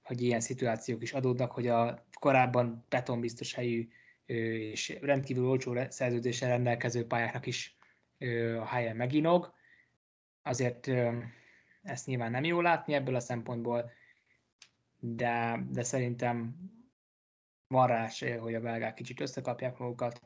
[0.02, 3.88] hogy ilyen szituációk is adódnak, hogy a korábban betonbiztos helyű
[4.26, 7.76] és rendkívül olcsó szerződéssel rendelkező pályáknak is
[8.58, 9.54] a helye meginog,
[10.42, 10.90] azért
[11.82, 13.90] ezt nyilván nem jó látni ebből a szempontból,
[14.98, 16.54] de, de szerintem
[17.66, 20.22] van rá esély, hogy a belgák kicsit összekapják magukat,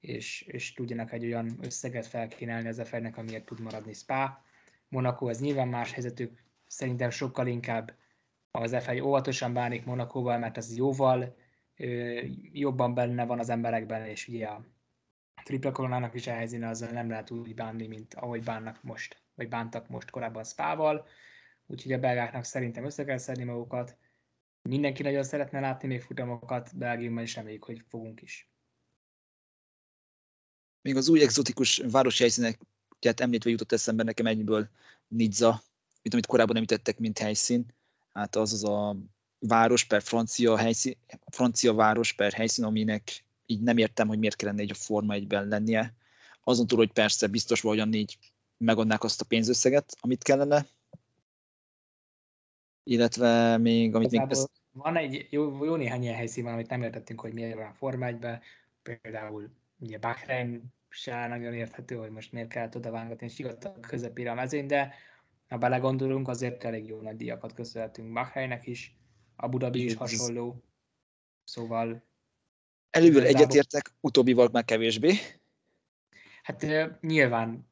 [0.00, 4.44] és, és tudjanak egy olyan összeget felkínálni az FR-nek, amiért tud maradni Spa.
[4.88, 7.96] Monaco, ez nyilván más helyzetük, szerintem sokkal inkább
[8.62, 11.36] az FI óvatosan bánik Monakóval, mert ez jóval
[11.76, 12.20] ö,
[12.52, 14.66] jobban benne van az emberekben, és ugye a
[15.44, 19.48] tripla koronának is a helyzéne azzal nem lehet úgy bánni, mint ahogy bánnak most, vagy
[19.48, 21.06] bántak most korábban Spával.
[21.66, 23.96] Úgyhogy a belgáknak szerintem össze kell szedni magukat.
[24.62, 28.50] Mindenki nagyon szeretne látni még futamokat, Belgiumban is reméljük, hogy fogunk is.
[30.82, 34.68] Még az új exotikus városi helyszíneket említve jutott eszembe nekem egyből
[35.08, 35.62] Nizza,
[36.02, 37.76] mint amit korábban említettek, mint helyszín.
[38.12, 38.96] Hát az az a
[39.38, 40.96] város per francia, helyszín,
[41.30, 45.48] francia város per helyszín, aminek így nem értem, hogy miért kellene egy a Forma egyben
[45.48, 45.94] lennie.
[46.44, 48.18] Azon túl, hogy persze biztos valahogyan így
[48.56, 50.66] megadnák azt a pénzösszeget, amit kellene.
[52.82, 54.20] Illetve még, amit még...
[54.28, 54.50] Ezt...
[54.72, 58.06] Van egy jó, jó néhány ilyen helyszín amit nem értettünk, hogy miért van a Forma
[58.06, 58.18] 1
[58.82, 64.30] Például ugye Bahrein se nagyon érthető, hogy most miért kellett oda válogatni, és a közepére
[64.30, 64.94] a mezőn, de
[65.48, 68.96] ha belegondolunk, azért elég jó nagy díjakat köszönhetünk Bahreinnek is,
[69.36, 70.64] a Budabi is hasonló,
[71.44, 72.06] szóval...
[72.90, 75.12] Előből egyetértek, utóbbival már kevésbé.
[76.42, 76.66] Hát
[77.00, 77.68] nyilván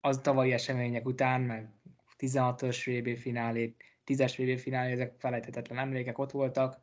[0.00, 1.70] az tavalyi események után, meg
[2.18, 6.80] 16-os VB finálé, 10-es VB finálé, ezek felejthetetlen emlékek ott voltak,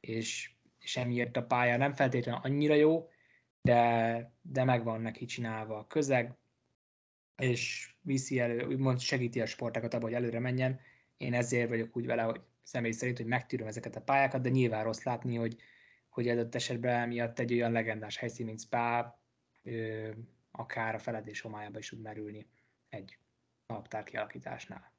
[0.00, 0.54] és,
[0.94, 1.76] emiatt a pálya.
[1.76, 3.08] Nem feltétlenül annyira jó,
[3.62, 6.39] de, de megvan neki csinálva a közeg,
[7.40, 10.80] és viszi elő, úgymond segíti a sportákat abban, hogy előre menjen.
[11.16, 14.84] Én ezért vagyok úgy vele, hogy személy szerint, hogy megtűröm ezeket a pályákat, de nyilván
[14.84, 15.56] rossz látni, hogy,
[16.08, 19.20] hogy adott esetben miatt egy olyan legendás helyszín, mint Spa,
[19.62, 20.08] ö,
[20.50, 22.46] akár a feledés homályába is tud merülni
[22.88, 23.18] egy
[23.66, 24.92] naptár kialakításnál.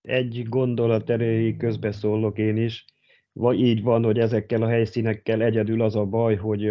[0.00, 2.84] Egy gondolat erejéig közbeszólok én is.
[3.32, 6.68] Vagy így van, hogy ezekkel a helyszínekkel egyedül az a baj, hogy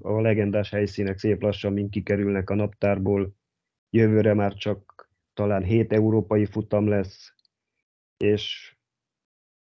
[0.00, 3.34] a legendás helyszínek szép lassan mind kikerülnek a naptárból,
[3.94, 7.34] jövőre már csak talán 7 európai futam lesz,
[8.16, 8.74] és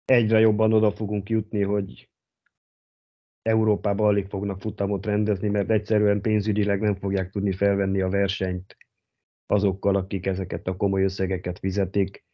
[0.06, 2.10] egyre jobban oda fogunk jutni, hogy
[3.42, 8.78] Európában alig fognak futamot rendezni, mert egyszerűen pénzügyileg nem fogják tudni felvenni a versenyt
[9.46, 12.26] azokkal, akik ezeket a komoly összegeket fizetik.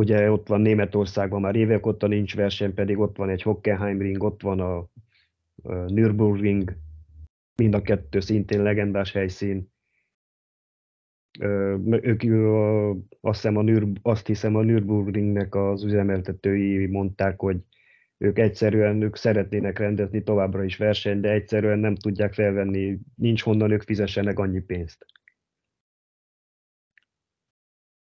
[0.00, 4.42] Ugye ott van Németországban már évek óta nincs verseny, pedig ott van egy Hockenheimring, ott
[4.42, 4.88] van a,
[5.86, 6.76] Nürburgring,
[7.54, 9.69] mind a kettő szintén legendás helyszín
[12.00, 12.22] ők
[13.20, 17.56] azt hiszem, a Nür, azt hiszem a Nürburgringnek az üzemeltetői mondták, hogy
[18.18, 23.70] ők egyszerűen ők szeretnének rendezni továbbra is versenyt, de egyszerűen nem tudják felvenni, nincs honnan
[23.70, 25.06] ők fizessenek annyi pénzt.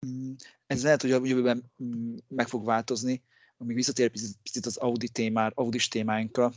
[0.07, 0.31] Mm,
[0.67, 3.23] ez lehet, hogy a jövőben mm, meg fog változni,
[3.57, 4.11] amíg visszatér
[4.43, 6.51] picit az Audi témár, Audis témáinkra.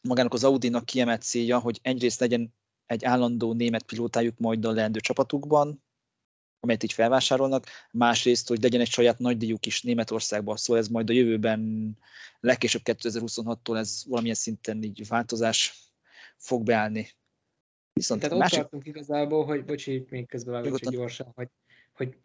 [0.00, 2.54] Magának az Audi-nak kiemelt célja, hogy egyrészt legyen
[2.86, 5.82] egy állandó német pilótájuk majd a leendő csapatukban,
[6.60, 11.12] amelyet így felvásárolnak, másrészt, hogy legyen egy saját nagydíjuk is Németországban, szóval ez majd a
[11.12, 11.92] jövőben,
[12.40, 15.90] legkésőbb 2026-tól ez valamilyen szinten így változás
[16.36, 17.08] fog beállni.
[17.92, 18.58] Viszont Tehát másik...
[18.58, 21.48] ott tartunk igazából, hogy, bocsi, még közben vágod, gyorsan, hogy,
[21.92, 22.16] hogy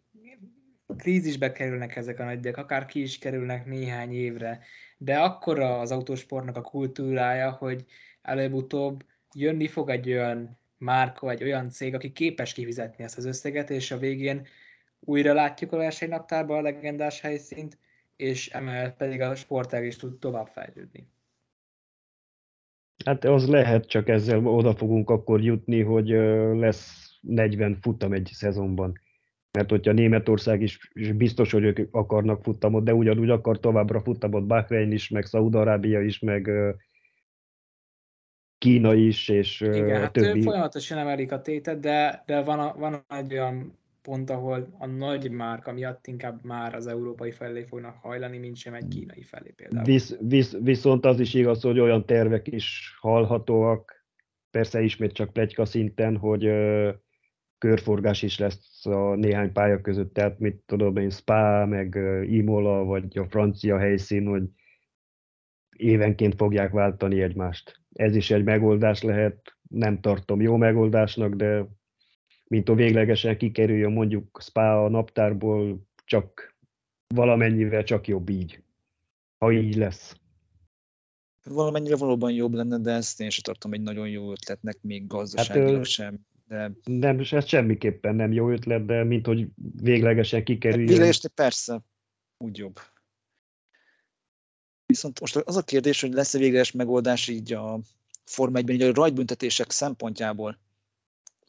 [0.96, 4.64] krízisbe kerülnek ezek a nagydíjak, akár ki is kerülnek néhány évre,
[4.98, 7.84] de akkora az autósportnak a kultúrája, hogy
[8.22, 13.70] előbb-utóbb jönni fog egy olyan márka, egy olyan cég, aki képes kifizetni ezt az összeget,
[13.70, 14.46] és a végén
[15.00, 17.78] újra látjuk a versenynaptárban a legendás helyszínt,
[18.16, 21.08] és emellett pedig a sportág is tud tovább fejlődni.
[23.04, 26.08] Hát az lehet, csak ezzel oda fogunk akkor jutni, hogy
[26.58, 29.00] lesz 40 futam egy szezonban.
[29.52, 34.92] Mert hogyha Németország is, biztos, hogy ők akarnak futamot, de ugyanúgy akar továbbra futamot Bahrein
[34.92, 36.50] is, meg Szaúd-Arábia is, meg
[38.60, 40.42] Kína is, és Igen, hát többi.
[40.42, 45.30] folyamatosan emelik a tétet, de, de van, a, van egy olyan pont, ahol a nagy
[45.30, 49.84] márka miatt inkább már az európai felé fognak hajlani, mint sem egy kínai felé például.
[49.84, 54.06] Visz, visz, viszont az is igaz, hogy olyan tervek is hallhatóak,
[54.50, 56.90] persze ismét csak plegyka szinten, hogy ö,
[57.58, 63.18] körforgás is lesz a néhány pálya között, tehát mit tudom én, Spa, meg Imola, vagy
[63.18, 64.42] a francia helyszín, hogy
[65.76, 71.66] évenként fogják váltani egymást ez is egy megoldás lehet, nem tartom jó megoldásnak, de
[72.44, 76.56] mint a véglegesen kikerüljön mondjuk Spa a naptárból, csak
[77.14, 78.62] valamennyivel csak jobb így,
[79.38, 80.14] ha így lesz.
[81.44, 85.76] Valamennyire valóban jobb lenne, de ezt én sem tartom egy nagyon jó ötletnek, még gazdaságilag
[85.76, 86.18] hát, sem.
[86.46, 86.72] De...
[86.84, 89.48] Nem, ez semmiképpen nem jó ötlet, de mint hogy
[89.82, 90.86] véglegesen kikerüljön.
[90.86, 91.80] Véglegesen persze,
[92.38, 92.78] úgy jobb.
[94.90, 97.80] Viszont most az a kérdés, hogy lesz-e végleges megoldás így a
[98.24, 100.58] Forma 1 így a rajtbüntetések szempontjából.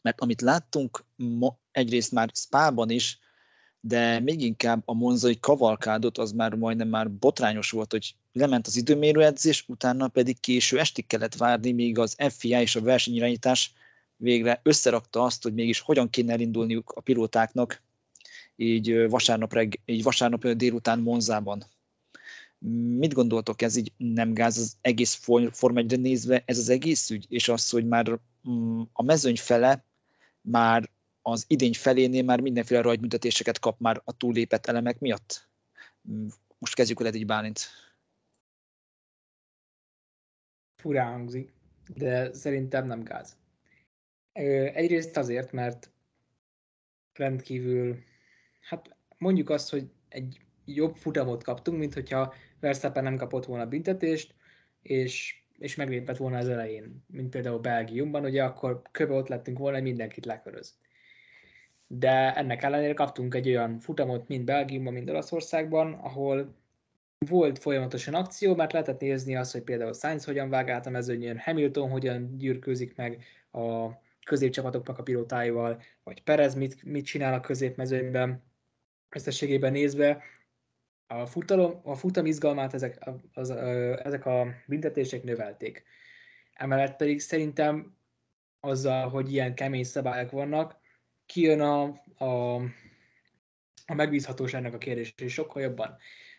[0.02, 3.18] Mert amit láttunk ma, egyrészt már Spában is,
[3.80, 8.76] de még inkább a monzai kavalkádot az már majdnem már botrányos volt, hogy lement az
[8.76, 13.72] időmérőedzés, utána pedig késő estig kellett várni, míg az FIA és a versenyirányítás
[14.16, 17.82] végre összerakta azt, hogy mégis hogyan kéne elindulniuk a pilótáknak
[18.56, 21.64] így vasárnap, reg, így vasárnap délután Monzában.
[22.98, 25.14] Mit gondoltok, ez így nem gáz az egész
[25.50, 29.84] Form 1 nézve, ez az egész ügy, és az, hogy már mm, a mezőny fele
[30.40, 30.90] már
[31.22, 35.48] az idény felénél már mindenféle rajtbüntetéseket kap már a túlépett elemek miatt?
[36.58, 37.60] Most kezdjük el így Bálint.
[40.76, 41.52] Furán hangzik,
[41.94, 43.36] de szerintem nem gáz.
[44.32, 45.90] Egyrészt azért, mert
[47.12, 47.98] rendkívül,
[48.60, 54.34] hát mondjuk azt, hogy egy jobb futamot kaptunk, mint hogyha Verstappen nem kapott volna büntetést,
[54.82, 59.76] és, és meglépett volna az elején, mint például Belgiumban, ugye akkor köbe ott lettünk volna,
[59.76, 60.74] hogy mindenkit leköröz.
[61.86, 66.54] De ennek ellenére kaptunk egy olyan futamot, mint Belgiumban, mint Olaszországban, ahol
[67.28, 71.38] volt folyamatosan akció, mert lehetett nézni azt, hogy például Sainz hogyan vág át a mezőnyön,
[71.38, 73.88] Hamilton hogyan gyűrkőzik meg a
[74.24, 78.42] középcsapatoknak a pilótáival, vagy Perez mit, mit csinál a középmezőnyben.
[79.08, 80.22] Összességében nézve
[81.06, 82.98] a, futalom, a futam izgalmát ezek,
[83.32, 83.50] az,
[84.02, 85.84] ezek a büntetések növelték.
[86.52, 87.96] Emellett pedig szerintem
[88.60, 90.76] azzal, hogy ilyen kemény szabályok vannak,
[91.26, 91.82] kijön a,
[92.24, 92.54] a,
[93.86, 95.96] a megbízhatóságnak a kérdés is sokkal jobban.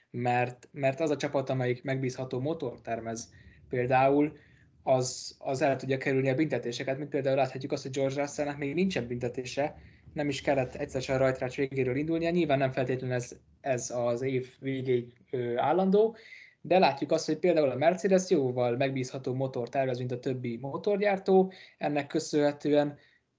[0.09, 3.33] Mert, mert az a csapat, amelyik megbízható motor termez
[3.69, 4.37] például,
[4.83, 8.73] az, az el tudja kerülni a büntetéseket, mint például láthatjuk azt, hogy George Russellnek még
[8.73, 9.75] nincsen büntetése,
[10.13, 14.53] nem is kellett egyszer a rajtrács végéről indulnia, nyilván nem feltétlenül ez, ez az év
[14.59, 15.13] végéig
[15.55, 16.15] állandó,
[16.61, 21.51] de látjuk azt, hogy például a Mercedes jóval megbízható motor tervez, mint a többi motorgyártó,
[21.77, 22.97] ennek köszönhetően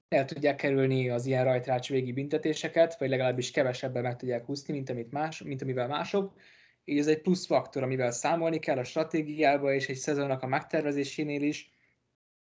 [0.08, 4.90] el tudják kerülni az ilyen rajtrács végi büntetéseket, vagy legalábbis kevesebben meg tudják húzni, mint,
[4.90, 6.34] amit más, mint amivel mások.
[6.84, 11.42] Így ez egy plusz faktor, amivel számolni kell a stratégiába és egy szezonnak a megtervezésénél
[11.42, 11.70] is.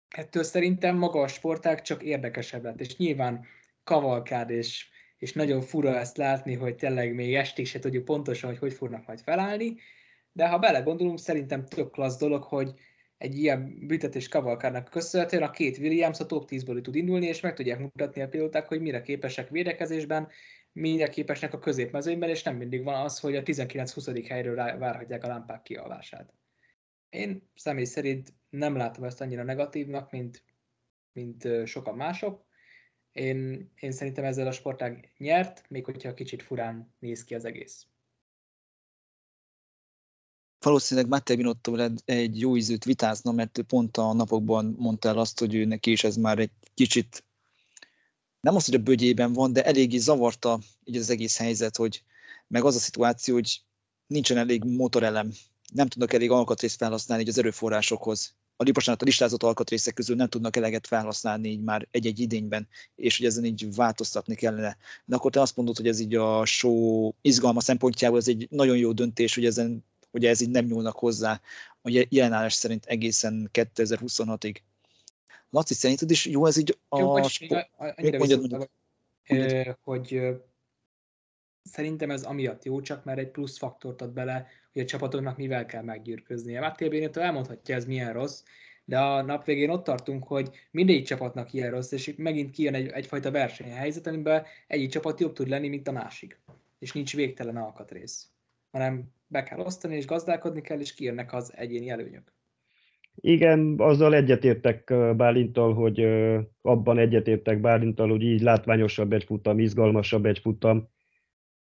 [0.10, 3.46] Ettől szerintem maga a sportág csak érdekesebb lett, és nyilván
[3.84, 4.90] kavalkád, és,
[5.20, 9.08] és nagyon fura ezt látni, hogy tényleg még estig se tudjuk pontosan, hogy hogy fognak
[9.08, 9.76] majd felállni,
[10.32, 12.74] de ha belegondolunk, szerintem tök klassz dolog, hogy
[13.18, 17.54] egy ilyen büntetés kavalkárnak köszönhetően a két Williams a top 10-ből tud indulni, és meg
[17.54, 20.28] tudják mutatni a pilóták, hogy mire képesek védekezésben,
[20.72, 24.26] mire képesnek a középmezőnyben, és nem mindig van az, hogy a 19-20.
[24.30, 26.34] helyről várhatják a lámpák kialvását.
[27.10, 30.44] Én személy szerint nem látom ezt annyira negatívnak, mint,
[31.12, 32.46] mint sokan mások.
[33.12, 37.88] Én, én szerintem ezzel a sportág nyert, még hogyha kicsit furán néz ki az egész
[40.60, 45.56] valószínűleg Matteo Binotto egy jó ízűt vitázna, mert pont a napokban mondta el azt, hogy
[45.56, 47.24] ő neki is ez már egy kicsit
[48.40, 52.04] nem az, hogy a bögyében van, de eléggé zavarta így az egész helyzet, hogy
[52.48, 53.62] meg az a szituáció, hogy
[54.08, 55.32] nincsen elég motorelem,
[55.74, 58.36] nem tudnak elég alkatrészt felhasználni így az erőforrásokhoz.
[58.62, 63.18] A, bocsánat, a listázott alkatrészek közül nem tudnak eleget felhasználni így már egy-egy idényben, és
[63.18, 64.78] hogy ezen így változtatni kellene.
[65.06, 68.78] De akkor te azt mondod, hogy ez így a show izgalma szempontjából ez egy nagyon
[68.78, 71.42] jó döntés, hogy ezen hogy ez így nem nyúlnak hozzá
[71.82, 74.56] a jelenállás szerint egészen 2026-ig.
[75.50, 77.00] Laci, szerinted is jó ez így a...
[77.00, 78.70] Jó, spo- annyira mondjad, mondjad.
[79.26, 80.22] Hogy, hogy
[81.64, 84.48] szerintem ez amiatt jó, csak mert egy plusz faktort ad bele,
[84.80, 86.60] hogy a csapatoknak mivel kell meggyűrköznie.
[86.60, 88.44] Mattia Bénétől elmondhatja, ez milyen rossz,
[88.86, 92.88] de a nap végén ott tartunk, hogy mindegyik csapatnak ilyen rossz, és megint kijön egy,
[92.88, 96.40] egyfajta versenyhelyzet, amiben egyik csapat jobb tud lenni, mint a másik.
[96.80, 98.28] És nincs végtelen alkatrész,
[98.72, 102.34] hanem be kell osztani, és gazdálkodni kell, és kijönnek az egyéni előnyök.
[103.16, 106.00] Igen, azzal egyetértek Bálintal, hogy
[106.62, 110.90] abban egyetértek Bálintal, hogy így látványosabb egy futam, izgalmasabb egy futam,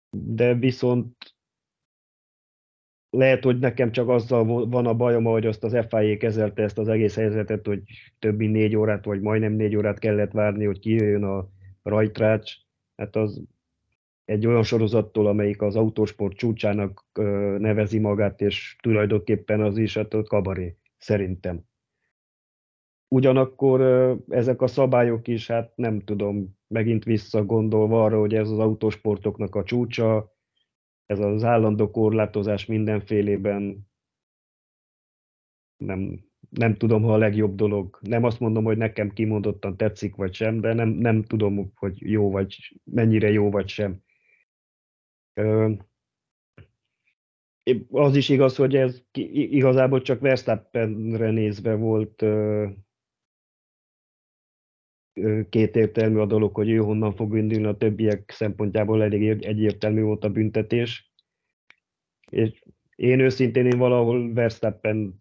[0.09, 1.15] de viszont
[3.11, 6.87] lehet, hogy nekem csak azzal van a bajom, hogy azt az FIA kezelte ezt az
[6.87, 7.81] egész helyzetet, hogy
[8.19, 11.47] több mint négy órát, vagy majdnem négy órát kellett várni, hogy kijöjjön a
[11.83, 12.53] rajtrács.
[12.95, 13.43] Hát az
[14.25, 17.05] egy olyan sorozattól, amelyik az autósport csúcsának
[17.57, 21.61] nevezi magát, és tulajdonképpen az is hát a kabaré, szerintem.
[23.07, 23.81] Ugyanakkor
[24.29, 29.63] ezek a szabályok is, hát nem tudom, megint visszagondolva arra, hogy ez az autósportoknak a
[29.63, 30.35] csúcsa,
[31.11, 33.89] ez az állandó korlátozás mindenfélében
[35.77, 37.99] nem, nem tudom, ha a legjobb dolog.
[38.01, 42.31] Nem azt mondom, hogy nekem kimondottan tetszik vagy sem, de nem, nem tudom, hogy jó
[42.31, 44.03] vagy, mennyire jó vagy sem.
[47.89, 52.21] Az is igaz, hogy ez igazából csak Verstappenre nézve volt
[55.49, 60.29] kétértelmű a dolog, hogy ő honnan fog indulni, a többiek szempontjából elég egyértelmű volt a
[60.29, 61.11] büntetés.
[62.29, 62.63] És
[62.95, 65.15] én őszintén én valahol Verstappennek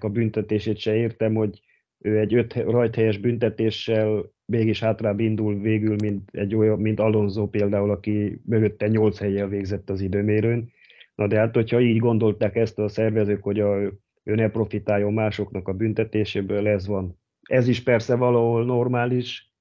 [0.00, 1.60] a büntetését se értem, hogy
[1.98, 7.90] ő egy öt rajthelyes büntetéssel mégis hátrább indul végül, mint, egy olyan, mint Alonso például,
[7.90, 10.72] aki mögötte nyolc helyjel végzett az időmérőn.
[11.14, 13.76] Na de hát, hogyha így gondolták ezt a szervezők, hogy a,
[14.22, 17.19] ő ne profitáljon másoknak a büntetéséből, ez van.
[17.50, 19.54] Ez is persze valahol normális,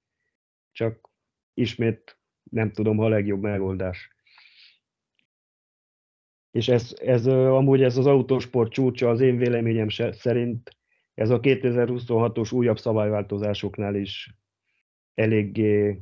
[0.72, 1.10] csak
[1.54, 4.16] ismét nem tudom, ha a legjobb megoldás.
[6.52, 10.78] És ez, ez amúgy ez az autósport csúcsa az én véleményem szerint
[11.14, 14.36] ez a 2026-os újabb szabályváltozásoknál is
[15.14, 16.02] eléggé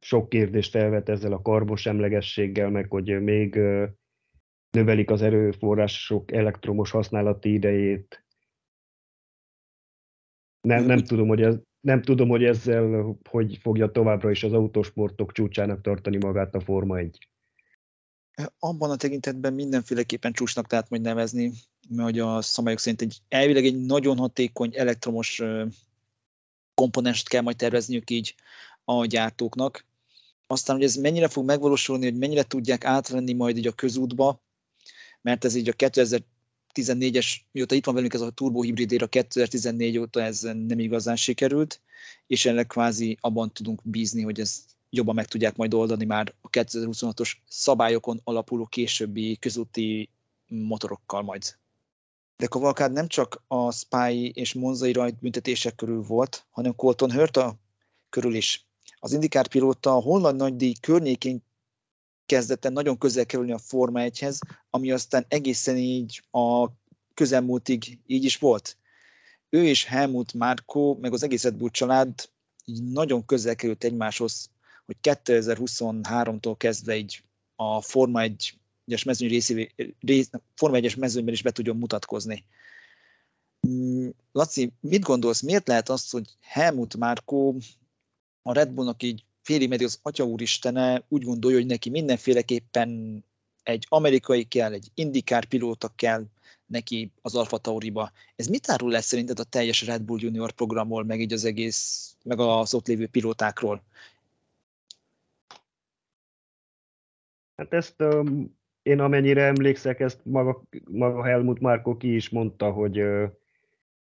[0.00, 3.60] sok kérdést felvet ezzel a karbos emlegességgel, meg hogy még
[4.70, 8.27] növelik az erőforrások elektromos használati idejét.
[10.60, 15.32] Nem, nem, tudom, hogy ez, nem tudom, hogy ezzel hogy fogja továbbra is az autósportok
[15.32, 17.28] csúcsának tartani magát a Forma 1.
[18.58, 21.52] Abban a tekintetben mindenféleképpen csúcsnak tehát majd nevezni,
[21.88, 25.42] mert a szabályok szerint egy, elvileg egy nagyon hatékony elektromos
[26.74, 28.34] komponenst kell majd tervezniük így
[28.84, 29.86] a gyártóknak.
[30.46, 34.42] Aztán, hogy ez mennyire fog megvalósulni, hogy mennyire tudják átvenni majd így a közútba,
[35.22, 35.72] mert ez így a
[36.78, 41.80] 2014-es, mióta itt van velünk ez a turbohibridér, a 2014 óta ez nem igazán sikerült,
[42.26, 46.50] és ennek kvázi abban tudunk bízni, hogy ez jobban meg tudják majd oldani már a
[46.50, 50.08] 2026-os szabályokon alapuló későbbi közúti
[50.46, 51.56] motorokkal majd.
[52.36, 57.58] De Kavalkád nem csak a Spy és Monzai rajt büntetések körül volt, hanem Colton Hurta
[58.08, 58.66] körül is.
[58.98, 61.42] Az indikár pilóta a holland nagydíj környékén
[62.28, 64.38] kezdett nagyon közel kerülni a Forma 1-hez,
[64.70, 66.68] ami aztán egészen így a
[67.14, 68.76] közelmúltig így is volt.
[69.50, 72.28] Ő és Helmut Márkó, meg az egész Red család
[72.64, 74.50] így nagyon közel került egymáshoz,
[74.86, 77.22] hogy 2023-tól kezdve így
[77.56, 82.44] a Forma 1-es mezőny részévé, rész, Forma 1-es mezőnyben is be tudjon mutatkozni.
[83.68, 87.56] Mm, Laci, mit gondolsz, miért lehet az, hogy Helmut Márkó
[88.42, 93.24] a Red Bullnak így félig meddig az Atya Úristene úgy gondolja, hogy neki mindenféleképpen
[93.62, 96.24] egy amerikai kell, egy indikár pilóta kell
[96.66, 98.10] neki az Alfa Tauriba.
[98.36, 102.14] Ez mit árul lesz szerinted a teljes Red Bull Junior programról, meg így az egész,
[102.24, 103.82] meg az ott lévő pilótákról?
[107.56, 113.00] Hát ezt um, én amennyire emlékszek, ezt maga, maga Helmut Márko ki is mondta, hogy
[113.00, 113.30] uh,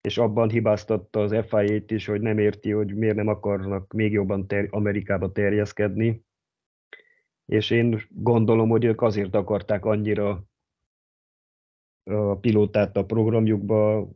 [0.03, 4.47] és abban hibáztatta az FIA-t is, hogy nem érti, hogy miért nem akarnak még jobban
[4.47, 6.25] ter- Amerikába terjeszkedni.
[7.45, 10.43] És én gondolom, hogy ők azért akarták annyira
[12.03, 14.09] a pilótát a programjukba,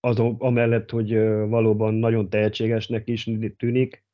[0.00, 1.14] az, amellett, hogy
[1.48, 4.04] valóban nagyon tehetségesnek is tűnik.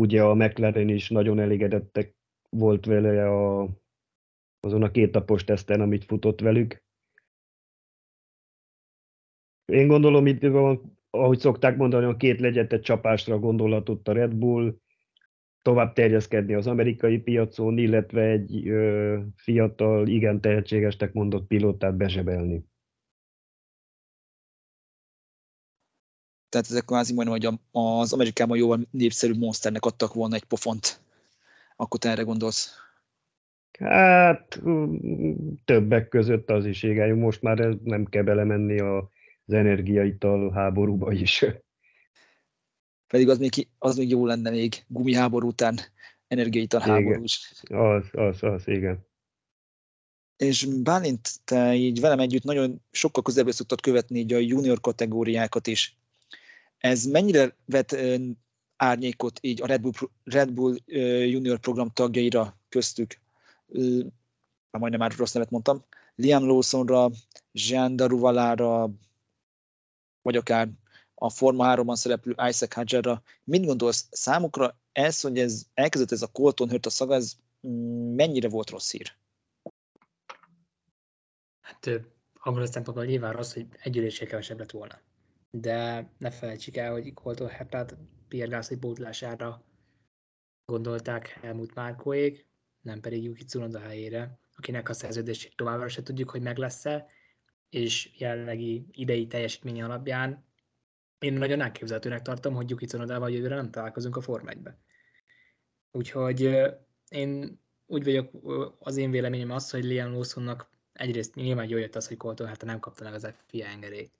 [0.00, 2.16] Ugye a McLaren is nagyon elégedettek
[2.50, 3.68] volt vele a,
[4.60, 6.86] azon a két napos teszten, amit futott velük.
[9.72, 14.74] Én gondolom, itt van, ahogy szokták mondani, a két legyetet csapásra gondolatot a Red Bull,
[15.62, 22.64] tovább terjeszkedni az amerikai piacon, illetve egy ö, fiatal, igen tehetségesnek mondott pilótát bezsebelni.
[26.48, 31.00] Tehát ezek kvázi majdnem, hogy az Amerikában jóval népszerű monsternek adtak volna egy pofont.
[31.76, 32.70] Akkor te erre gondolsz?
[33.78, 34.62] Hát
[35.64, 37.18] többek között az is, igen.
[37.18, 39.10] Most már nem kell belemenni a
[39.48, 41.44] az energiaital háborúba is.
[43.06, 45.78] Pedig az még, az még jó lenne még gumiháború után
[46.26, 47.52] energiaital háború is.
[47.62, 49.06] Az, az, az, igen.
[50.36, 55.66] És Bálint, te így velem együtt nagyon sokkal közelebb szoktad követni így a junior kategóriákat
[55.66, 55.98] is.
[56.78, 57.96] Ez mennyire vet
[58.76, 59.92] árnyékot így a Red Bull,
[60.24, 60.76] Red Bull
[61.26, 63.20] junior program tagjaira köztük?
[64.70, 65.84] Már majdnem már rossz nevet mondtam.
[66.14, 67.10] Liam Lawsonra,
[67.52, 68.90] Jean Daruvalára,
[70.22, 70.68] vagy akár
[71.14, 73.22] a Forma 3-ban szereplő Isaac Hadjarra.
[73.44, 77.36] Mit gondolsz számukra ez, hogy ez elkezdett ez a Colton Hurt a szaga, ez
[78.14, 79.16] mennyire volt rossz hír?
[81.60, 81.90] Hát
[82.40, 85.00] abban a szempontból nyilván rossz, hogy egy ülésé kevesebb lett volna.
[85.50, 87.96] De ne felejtsük el, hogy Colton Hurtát
[88.28, 89.62] Pierre Gasly bótlására
[90.64, 92.46] gondolták Helmut Márkóék,
[92.80, 97.06] nem pedig Yuki Tsunoda helyére, akinek a szerződését továbbra se tudjuk, hogy meg lesz-e,
[97.70, 100.46] és jelenlegi idei teljesítménye alapján
[101.18, 104.58] én nagyon elképzelhetőnek tartom, hogy Yuki Tsunodával jövőre nem találkozunk a Forma 1
[105.90, 106.56] Úgyhogy
[107.08, 108.30] én úgy vagyok,
[108.78, 112.64] az én véleményem az, hogy Liam Lawsonnak egyrészt nyilván jól jött az, hogy Colton hát
[112.64, 114.12] nem kapta meg az FIA engedélyt.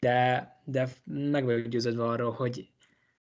[0.00, 2.70] De, de meg vagyok győződve arról, hogy,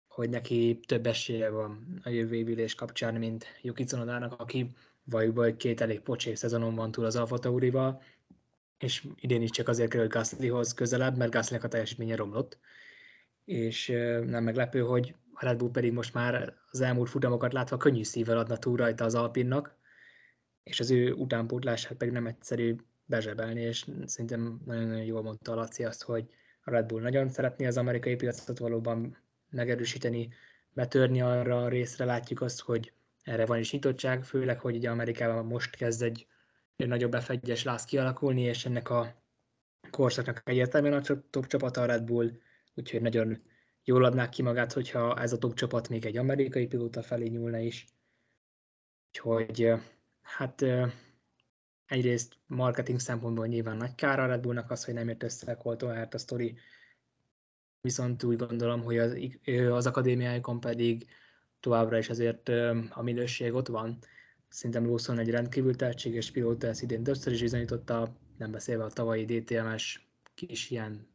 [0.06, 4.70] hogy neki több esélye van a jövő évülés kapcsán, mint Yuki Tsunodának, aki
[5.04, 8.02] valljuk hogy két elég pocsék szezonon van túl az Alfa Taurival,
[8.78, 12.58] és idén is csak azért került Gaslyhoz közelebb, mert Gaslynek a teljesítménye romlott,
[13.44, 13.86] és
[14.26, 18.38] nem meglepő, hogy a Red Bull pedig most már az elmúlt futamokat látva könnyű szívvel
[18.38, 19.76] adna túl rajta az Alpinnak,
[20.62, 25.84] és az ő utánpótlását pedig nem egyszerű bezsebelni, és szerintem nagyon-nagyon jól mondta a Laci
[25.84, 26.28] azt, hogy
[26.64, 29.16] a Red Bull nagyon szeretné az amerikai piacot valóban
[29.50, 30.28] megerősíteni,
[30.72, 35.44] betörni arra a részre, látjuk azt, hogy erre van is nyitottság, főleg, hogy ugye Amerikában
[35.46, 36.26] most kezd egy,
[36.76, 37.30] nagyobb f
[37.64, 39.22] láz kialakulni, és ennek a
[39.90, 42.30] korszaknak egyértelműen a top csapata a Red Bull,
[42.74, 43.42] úgyhogy nagyon
[43.84, 47.58] jól adnák ki magát, hogyha ez a top csapat még egy amerikai pilóta felé nyúlna
[47.58, 47.86] is.
[49.08, 49.72] Úgyhogy
[50.22, 50.64] hát
[51.86, 55.56] egyrészt marketing szempontból nyilván nagy kár a Red Bullnak az, hogy nem jött össze a
[55.56, 56.58] Colton a sztori,
[57.80, 59.16] viszont úgy gondolom, hogy az,
[59.70, 61.06] az akadémiáikon pedig
[61.60, 62.48] továbbra is azért
[62.90, 63.98] a minőség ott van.
[64.55, 69.24] Szerintem Lawson egy rendkívül tehetséges pilóta, ezt idén többször is bizonyította, nem beszélve a tavalyi
[69.24, 71.09] DTMS kis ilyen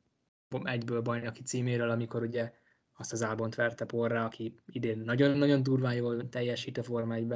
[0.63, 2.53] egyből bajnoki címéről, amikor ugye
[2.93, 7.33] azt az Albont verte porra, aki idén nagyon-nagyon durván jól teljesít a Forma 1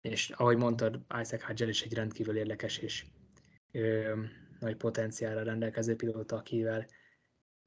[0.00, 3.06] és ahogy mondtad, Isaac Hadjel is egy rendkívül érdekes és
[3.72, 4.14] ö,
[4.60, 6.86] nagy potenciálra rendelkező pilóta, akivel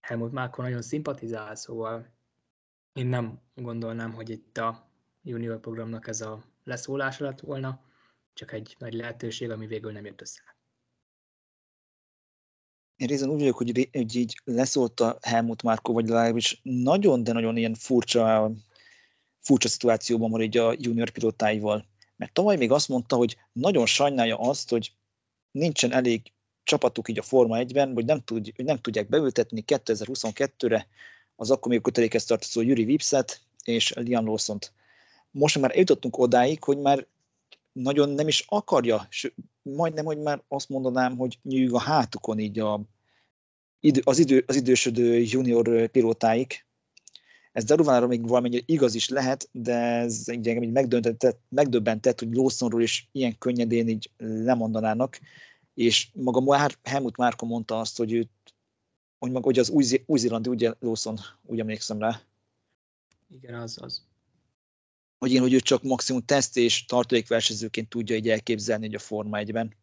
[0.01, 2.07] Helmut Márko nagyon szimpatizál, szóval
[2.93, 4.91] én nem gondolnám, hogy itt a
[5.23, 7.81] junior programnak ez a leszólása lett volna,
[8.33, 10.41] csak egy nagy lehetőség, ami végül nem jött össze.
[12.95, 17.31] Én részben úgy vagyok, hogy, hogy így leszólt a Helmut Márko, vagy legalábbis nagyon, de
[17.31, 18.51] nagyon ilyen furcsa,
[19.39, 21.85] furcsa szituációban van így a junior pilótáival.
[22.15, 24.93] Mert tavaly még azt mondta, hogy nagyon sajnálja azt, hogy
[25.51, 26.31] nincsen elég
[26.63, 30.87] csapatuk így a Forma 1-ben, vagy nem, tud, hogy nem tudják beültetni 2022-re
[31.35, 34.73] az akkor még kötelékhez tartozó Juri Vipset és Liam lawson -t.
[35.31, 37.07] Most már eljutottunk odáig, hogy már
[37.71, 39.07] nagyon nem is akarja,
[39.61, 42.81] majdnem, hogy már azt mondanám, hogy nyűg a hátukon így a,
[44.03, 46.65] az, idő, az idősödő junior pilótáik.
[47.51, 52.33] Ez Daruvára még valamennyire igaz is lehet, de ez így engem így megdöntett, megdöbbentett, hogy
[52.33, 55.19] Lawsonról is ilyen könnyedén így lemondanának,
[55.73, 58.29] és maga Helmut Márko mondta azt, hogy őt
[59.21, 62.21] hogy maga, hogy az új, új-zélandi, ugye Lawson, úgy emlékszem rá.
[63.29, 64.03] Igen, az az.
[65.21, 69.37] Hogy én, hogy ő csak maximum teszt és tartalékversenyzőként tudja így elképzelni hogy a Forma
[69.41, 69.75] 1-ben.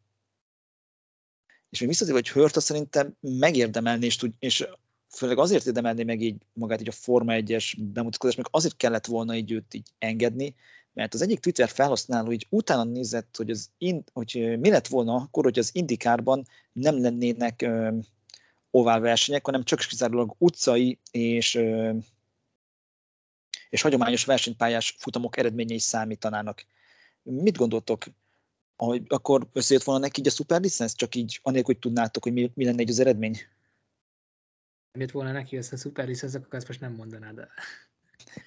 [1.71, 4.69] És még visszatérve, hogy Hörta szerintem megérdemelni, és, tud, és
[5.09, 9.37] főleg azért érdemelni meg így magát így a Forma 1-es bemutatkozás, meg azért kellett volna
[9.37, 10.55] így őt így engedni,
[10.93, 15.15] mert az egyik Twitter felhasználó így utána nézett, hogy, az in, hogy mi lett volna
[15.15, 17.69] akkor, hogy az Indikárban nem lennének
[18.71, 21.59] ovál versenyek, hanem csak kizárólag utcai és,
[23.71, 26.65] és hagyományos versenypályás futamok eredményei számítanának.
[27.23, 28.05] Mit gondoltok?
[28.77, 32.51] Hogy akkor összejött volna neki így a szuperlicensz, csak így anélkül, hogy tudnátok, hogy mi,
[32.55, 33.39] mi lenne egy az eredmény?
[34.93, 37.49] Miért volna neki össze a szuperlicensz, akkor ezt most nem mondanád de...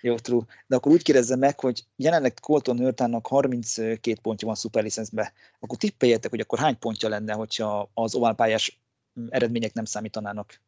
[0.01, 0.45] Jó, true.
[0.67, 5.34] De akkor úgy kérdezzem meg, hogy jelenleg Colton Hörtának 32 pontja van szuperlicenszbe.
[5.59, 8.82] Akkor tippeljetek, hogy akkor hány pontja lenne, hogyha az oválpályás
[9.30, 10.61] eredmények nem számítanának.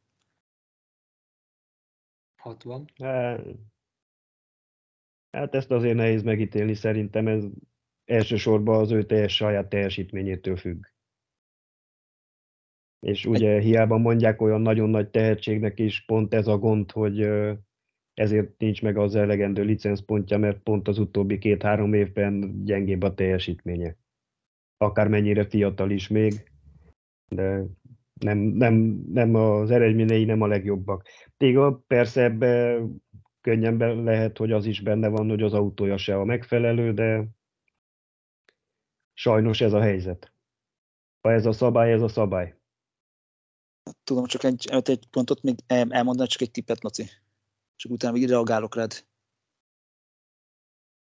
[2.37, 2.89] 60.
[5.37, 7.43] Hát ezt azért nehéz megítélni, szerintem ez
[8.05, 10.85] elsősorban az ő teljes saját teljesítményétől függ.
[12.99, 17.29] És ugye hiába mondják olyan nagyon nagy tehetségnek is, pont ez a gond, hogy
[18.13, 23.97] ezért nincs meg az elegendő licenszpontja, mert pont az utóbbi két-három évben gyengébb a teljesítménye.
[24.77, 26.51] Akármennyire fiatal is még,
[27.27, 27.63] de
[28.19, 28.73] nem, nem,
[29.11, 31.07] nem az eredményei nem a legjobbak.
[31.37, 32.81] Tégla persze ebbe
[33.43, 37.27] könnyen lehet, hogy az is benne van, hogy az autója se a megfelelő, de
[39.13, 40.33] sajnos ez a helyzet.
[41.21, 42.55] Ha ez a szabály, ez a szabály.
[44.03, 47.05] Tudom, csak egy, egy pontot még elmondani, csak egy tippet, Laci.
[47.75, 49.05] Csak utána még reagálok rád.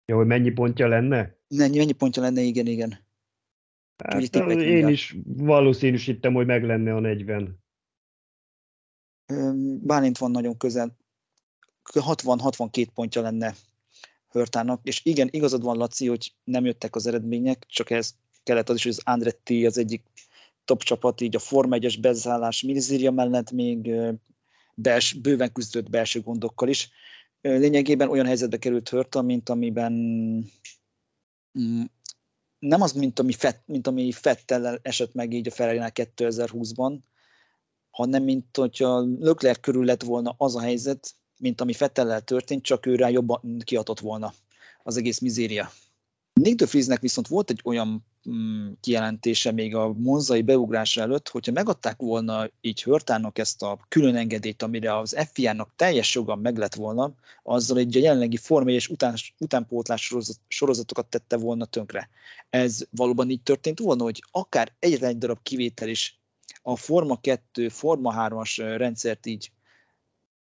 [0.05, 1.39] Ja, hogy mennyi pontja lenne?
[1.49, 3.09] Mennyi, mennyi pontja lenne, igen, igen.
[4.05, 7.59] Hát, én is valószínűsítem, hogy meg lenne a 40.
[9.83, 10.99] Bálint van nagyon közel.
[11.93, 13.55] 60-62 pontja lenne
[14.29, 18.77] Hörtának, és igen, igazad van, Laci, hogy nem jöttek az eredmények, csak ez kellett az
[18.77, 20.03] is, hogy az Andretti az egyik
[20.65, 23.91] top csapat, így a Forma 1-es bezállás Mirzíria mellett még
[24.75, 26.91] bels, bőven küzdött belső gondokkal is.
[27.41, 29.93] Lényegében olyan helyzetbe került Hörta, mint amiben
[31.59, 31.83] mm,
[32.59, 36.99] nem az, mint ami, Fett, mint ami Fettel esett meg így a ferrari 2020-ban,
[37.91, 42.87] hanem mint hogyha Lökler körül lett volna az a helyzet, mint ami Fettellel történt, csak
[42.87, 44.33] őre jobban kiadott volna
[44.83, 45.71] az egész mizéria.
[46.33, 51.97] Nick de viszont volt egy olyan mm, kijelentése még a monzai beugrása előtt, hogyha megadták
[51.97, 57.15] volna így Hörtának ezt a külön engedélyt, amire az FIA-nak teljes joga meg lett volna,
[57.43, 60.15] azzal egy a jelenlegi Forma és után, utánpótlás
[60.49, 62.09] sorozatokat tette volna tönkre.
[62.51, 66.21] Ez valóban így történt volna, hogy akár egyre egy darab kivétel is
[66.63, 69.51] a Forma 2, Forma 3-as rendszert így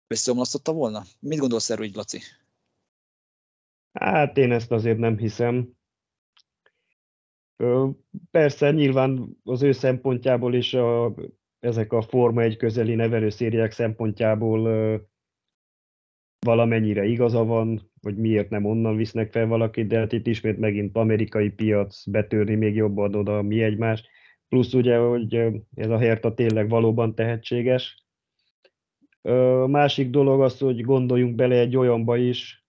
[0.07, 1.03] összeomlasztotta volna?
[1.19, 2.19] Mit gondolsz erről így, Laci?
[3.91, 5.73] Hát én ezt azért nem hiszem.
[8.31, 11.13] Persze, nyilván az ő szempontjából és a,
[11.59, 14.61] ezek a Forma egy közeli nevelőszériák szempontjából
[16.39, 20.95] valamennyire igaza van, hogy miért nem onnan visznek fel valakit, de hát itt ismét megint
[20.97, 24.03] amerikai piac betörni még jobban oda mi egymás.
[24.49, 25.35] Plusz ugye, hogy
[25.75, 28.04] ez a Herta tényleg valóban tehetséges.
[29.67, 32.65] Másik dolog az, hogy gondoljunk bele egy olyanba is,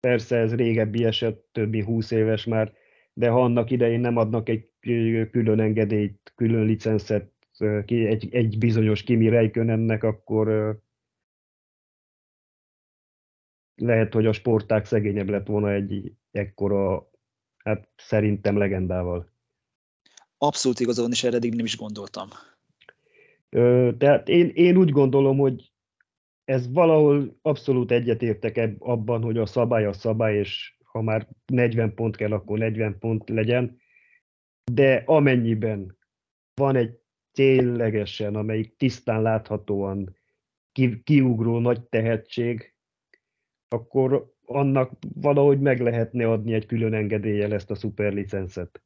[0.00, 2.72] persze ez régebbi eset, több mint 20 éves már,
[3.12, 4.68] de ha annak idején nem adnak egy
[5.30, 7.32] külön engedélyt, külön licenszet
[7.86, 10.76] egy, egy bizonyos Kimi Räikkönennek, akkor
[13.74, 17.10] lehet, hogy a sporták szegényebb lett volna egy ekkora,
[17.56, 19.32] hát szerintem legendával.
[20.38, 22.28] Abszolút igazán, és erre eddig nem is gondoltam.
[23.98, 25.69] Tehát én, én úgy gondolom, hogy
[26.50, 32.16] ez valahol abszolút egyetértek abban, hogy a szabály a szabály, és ha már 40 pont
[32.16, 33.80] kell, akkor 40 pont legyen,
[34.72, 35.98] de amennyiben
[36.54, 36.98] van egy
[37.32, 40.16] ténylegesen, amelyik tisztán láthatóan
[40.72, 42.74] ki, kiugró nagy tehetség,
[43.68, 48.82] akkor annak valahogy meg lehetne adni egy külön engedéllyel ezt a szuperlicenszet.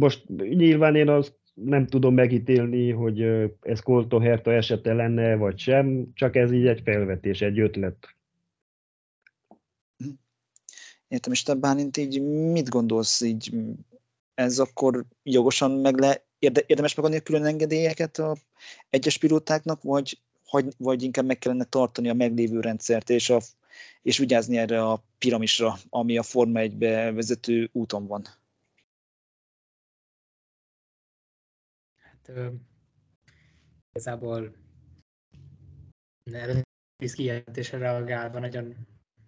[0.00, 3.20] Most nyilván én azt nem tudom megítélni, hogy
[3.60, 8.14] ez Colton Herta esete lenne, vagy sem, csak ez így egy felvetés, egy ötlet.
[11.08, 13.54] Értem, és te Bálint így mit gondolsz, így
[14.34, 18.36] ez akkor jogosan meg le, érde, érdemes megadni a külön engedélyeket a
[18.90, 20.18] egyes pilótáknak, vagy,
[20.50, 23.40] vagy, vagy inkább meg kellene tartani a meglévő rendszert, és, a,
[24.02, 28.26] és vigyázni erre a piramisra, ami a Forma 1-be vezető úton van?
[32.26, 32.52] Hát
[33.92, 34.54] igazából
[36.32, 38.74] Elvis kijelentésre reagálva nagyon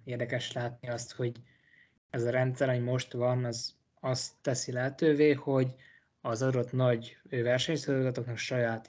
[0.04, 1.36] érdekes látni azt, hogy
[2.10, 5.74] ez a rendszer, ami most van, az azt teszi lehetővé, hogy
[6.20, 8.88] az adott nagy versenyszorozatoknak saját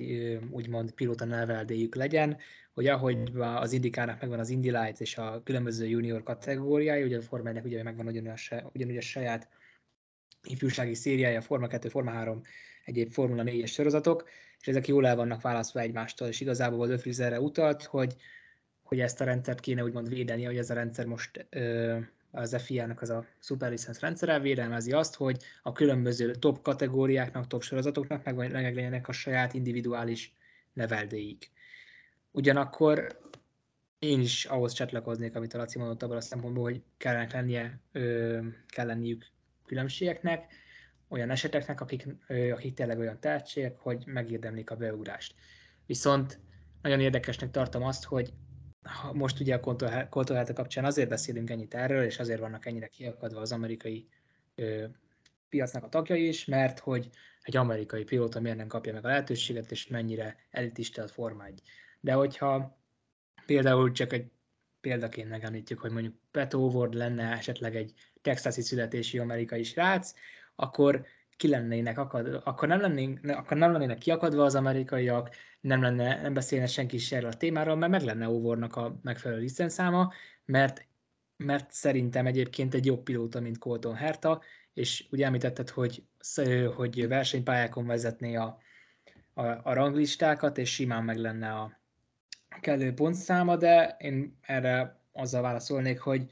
[0.51, 2.37] úgymond pilóta neveldéjük legyen,
[2.73, 7.21] hogy ahogy az Indikának megvan az Indy Lights és a különböző junior kategóriája, ugye a
[7.21, 8.07] Formának ugye megvan
[8.73, 9.49] ugyanúgy a saját
[10.43, 12.41] ifjúsági szériája, Forma 2, Forma 3,
[12.87, 14.29] egyéb Formula 4-es sorozatok,
[14.59, 18.15] és ezek jól el vannak választva egymástól, és igazából a Löfriz erre utalt, hogy,
[18.83, 21.97] hogy ezt a rendszert kéne úgymond védeni, hogy ez a rendszer most ö,
[22.31, 27.63] az FIA-nak az a Super License rendszere védelmezi azt, hogy a különböző top kategóriáknak, top
[27.63, 30.33] sorozatoknak meg, meg legyenek a saját individuális
[30.73, 31.51] neveldéik.
[32.31, 33.19] Ugyanakkor
[33.99, 38.39] én is ahhoz csatlakoznék, amit a Laci mondott abban a szempontból, hogy kellene lennie, ö,
[38.67, 39.25] kell lenniük
[39.65, 40.65] különbségeknek,
[41.09, 42.07] olyan eseteknek, akik,
[42.51, 45.35] akik tényleg olyan tehetségek, hogy megérdemlik a beugrást.
[45.85, 46.39] Viszont
[46.81, 48.33] nagyon érdekesnek tartom azt, hogy
[49.13, 53.51] most ugye a Colton kapcsán azért beszélünk ennyit erről, és azért vannak ennyire kiakadva az
[53.51, 54.07] amerikai
[54.55, 54.85] ö,
[55.49, 57.09] piacnak a tagjai is, mert hogy
[57.41, 61.61] egy amerikai pilóta miért nem kapja meg a lehetőséget, és mennyire elitista a Forma 1.
[61.99, 62.77] De hogyha
[63.45, 64.31] például csak egy
[64.81, 70.13] példaként megemlítjük, hogy mondjuk Pat Howard lenne esetleg egy texasi születésű amerikai srác,
[70.59, 71.05] akkor
[71.37, 75.29] ki lennének akad, akkor nem, lennénk, akkor nem lennének kiakadva az amerikaiak,
[75.61, 79.41] nem, lenne, nem beszélne senki is erről a témáról, mert meg lenne Óvornak a megfelelő
[79.41, 80.13] licenszáma,
[80.45, 80.87] mert,
[81.37, 84.41] mert szerintem egyébként egy jobb pilóta, mint Colton Herta,
[84.73, 86.03] és ugye említetted, hogy,
[86.75, 88.57] hogy versenypályákon vezetné a,
[89.33, 91.79] a, a ranglistákat, és simán meg lenne a
[92.61, 96.31] kellő pontszáma, de én erre azzal válaszolnék, hogy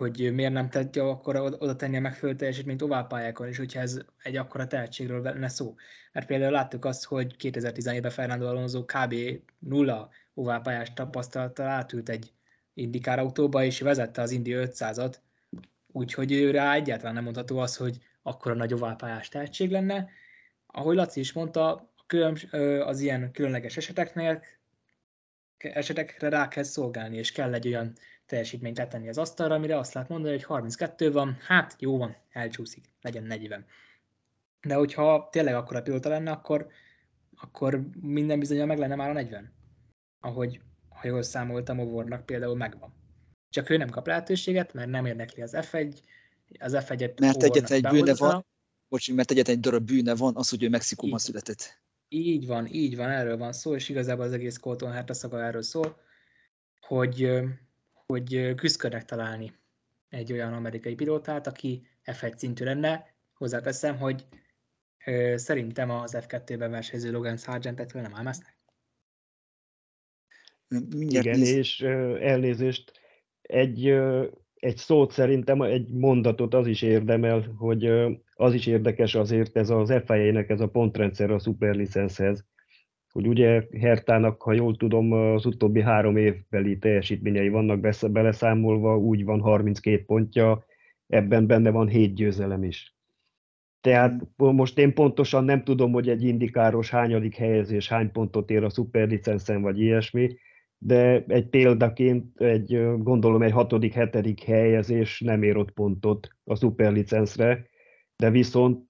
[0.00, 4.36] hogy miért nem tudja akkor oda tenni a megfelelő teljesítményt továbbpályákon is, hogyha ez egy
[4.36, 5.74] akkora tehetségről lenne szó.
[6.12, 9.14] Mert például láttuk azt, hogy 2017-ben Fernando Alonso kb.
[9.58, 12.32] nulla oválpályás tapasztalattal átült egy
[12.74, 15.14] indikár autóba, és vezette az Indi 500-at,
[15.92, 20.08] úgyhogy ő rá egyáltalán nem mondható az, hogy akkora nagy oválpályás tehetség lenne.
[20.66, 21.92] ahogy Laci is mondta,
[22.84, 24.42] az ilyen különleges eseteknél
[25.56, 27.92] esetekre rá kell szolgálni, és kell egy olyan
[28.30, 32.84] teljesítményt letenni az asztalra, amire azt lehet mondani, hogy 32 van, hát jó van, elcsúszik,
[33.00, 33.64] legyen 40.
[34.60, 36.66] De hogyha tényleg akkor a pilóta lenne, akkor,
[37.36, 39.52] akkor minden bizonyal meg lenne már a 40.
[40.20, 42.94] Ahogy, ha jól számoltam, Ovornak például megvan.
[43.48, 45.98] Csak ő nem kap lehetőséget, mert nem érdekli az F1,
[46.58, 48.46] az F1-et Mert egyetlen egy bűne van,
[48.88, 51.82] bocs, mert egyetlen egy darab bűne van, az, hogy ő Mexikóban így, született.
[52.08, 55.44] Így van, így van, erről van szó, és igazából az egész Colton hát a szaga
[55.44, 56.00] erről szól,
[56.80, 57.30] hogy,
[58.10, 59.52] hogy küzdködnek találni
[60.08, 63.14] egy olyan amerikai pilótát, aki F1 szintű lenne.
[63.34, 64.26] Hozzáteszem, hogy
[65.06, 68.58] ö, szerintem az F2-ben versenyző Logan Sargentet nem álmázták.
[70.68, 71.48] Mindjárt Igen, néz...
[71.48, 71.80] és
[72.20, 73.00] elnézést,
[73.42, 73.86] egy,
[74.54, 77.86] egy szót szerintem, egy mondatot az is érdemel, hogy
[78.34, 82.44] az is érdekes azért ez az FIA-nek ez a pontrendszer a szuperlicenszhez,
[83.12, 87.80] hogy ugye Hertának, ha jól tudom, az utóbbi három évbeli teljesítményei vannak
[88.10, 90.64] beleszámolva, úgy van 32 pontja,
[91.06, 92.94] ebben benne van 7 győzelem is.
[93.80, 98.68] Tehát most én pontosan nem tudom, hogy egy indikáros hányadik helyezés hány pontot ér a
[98.68, 100.36] szuperlicenszen, vagy ilyesmi,
[100.78, 107.68] de egy példaként egy, gondolom egy hatodik, hetedik helyezés nem ér ott pontot a szuperlicenszre,
[108.16, 108.89] de viszont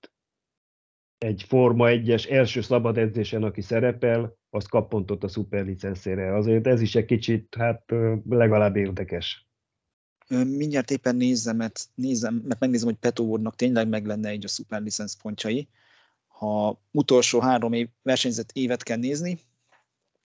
[1.20, 6.36] egy Forma 1-es első szabad edzésen, aki szerepel, az kap pontot a szuperlicenszére.
[6.36, 7.82] Azért ez is egy kicsit, hát
[8.28, 9.48] legalább érdekes.
[10.28, 14.48] Mindjárt éppen nézem, mert, nézem, mert megnézem, hogy Petó úrnak tényleg meg lenne egy a
[14.48, 15.68] szuperlicensz pontjai.
[16.26, 19.38] Ha utolsó három év, versenyzett évet kell nézni,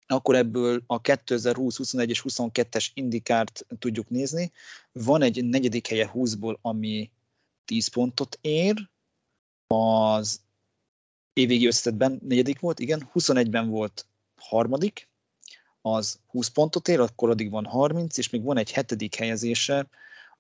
[0.08, 4.52] akkor ebből a 2020, 21 és 22-es indikárt tudjuk nézni.
[4.92, 7.12] Van egy negyedik helye 20-ból, ami
[7.66, 8.90] 10 pontot ér,
[9.68, 10.46] az
[11.38, 15.10] évvégi összetben negyedik volt, igen, 21-ben volt harmadik,
[15.82, 19.88] az 20 pontot ér, akkor addig van 30, és még van egy hetedik helyezése,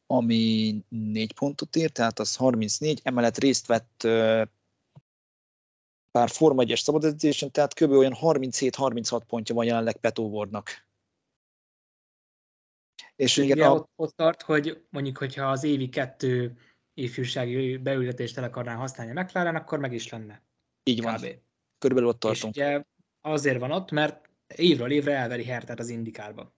[0.08, 4.08] ami 4 pontot ér, tehát az 34, emellett részt vett
[6.12, 7.91] pár Forma 1-es szabadedzésen, tehát kb.
[7.91, 10.86] olyan 37-36 pontja van jelenleg Petóvornak.
[13.16, 13.74] És igen, a...
[13.74, 16.58] ott, ott tart, hogy mondjuk, hogyha az évi kettő
[16.93, 20.47] ifjúsági beültetést el akarná használni a McLaren, akkor meg is lenne.
[20.88, 21.15] Így van.
[21.15, 21.25] Kb.
[21.77, 22.55] Körülbelül ott tartunk.
[22.55, 22.83] És ugye
[23.21, 26.55] azért van ott, mert évről évre elveri Hertát az indikálba.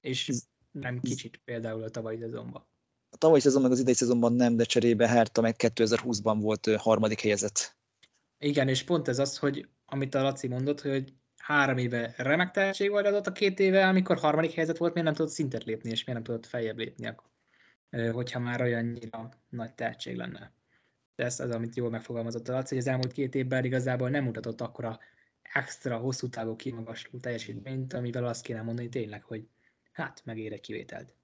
[0.00, 0.32] És
[0.70, 2.68] nem kicsit például a tavalyi szezonban.
[3.10, 7.20] A tavalyi szezon meg az idei szezonban nem, de cserébe Herta meg 2020-ban volt harmadik
[7.20, 7.76] helyezett.
[8.38, 12.90] Igen, és pont ez az, hogy amit a Laci mondott, hogy három éve remek tehetség
[12.90, 16.04] volt adott a két éve, amikor harmadik helyzet volt, miért nem tudott szintet lépni, és
[16.04, 17.14] miért nem tudott feljebb lépni,
[18.12, 20.56] hogyha már olyannyira nagy tehetség lenne.
[21.18, 24.24] De ez az, amit jól megfogalmazott a Laci, hogy az elmúlt két évben igazából nem
[24.24, 24.98] mutatott akkora
[25.42, 29.46] extra hosszú távú kimagasló teljesítményt, amivel azt kéne mondani tényleg, hogy
[29.92, 31.14] hát megér egy kivételt.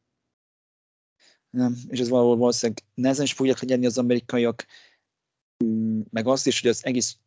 [1.50, 4.66] Nem, és ez valahol valószínűleg nehezen is fogják legyedni az amerikaiak,
[5.64, 7.18] mm, meg azt is, hogy az egész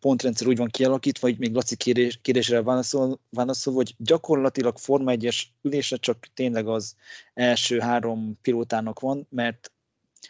[0.00, 5.42] pontrendszer úgy van kialakítva, hogy még Laci kérdés, kérdésre válaszol, válaszol, hogy gyakorlatilag Forma 1-es
[5.62, 6.96] ülése csak tényleg az
[7.34, 9.73] első három pilótának van, mert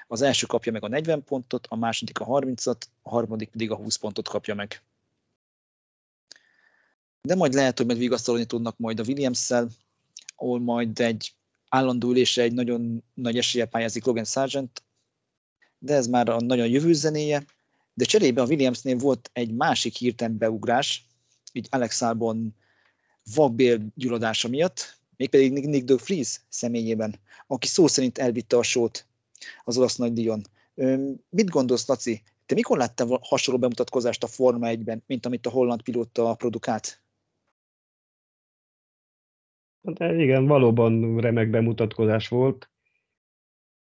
[0.06, 3.76] az első kapja meg a 40 pontot, a második a 30-at, a harmadik pedig a
[3.76, 4.82] 20 pontot kapja meg.
[7.22, 9.68] De majd lehet, hogy megvigasztalni tudnak majd a Williams-szel,
[10.36, 11.32] ahol majd egy
[11.68, 14.82] állandó ülésre egy nagyon nagy esélye pályázik Logan Sargent,
[15.78, 17.44] de ez már a nagyon jövő zenéje.
[17.94, 21.06] De cserébe a Williamsnél volt egy másik hirtelen beugrás,
[21.52, 22.54] így Alex Albon
[23.34, 27.14] vakbél gyulladása miatt, mégpedig Nick de Vries személyében,
[27.46, 29.06] aki szó szerint elvitte a sót
[29.64, 30.42] az olasz nagydíjon.
[31.28, 32.22] Mit gondolsz, Laci?
[32.46, 37.02] Te mikor láttál hasonló bemutatkozást a Forma 1-ben, mint amit a holland pilóta produkált?
[39.80, 42.68] De hát, igen, valóban remek bemutatkozás volt.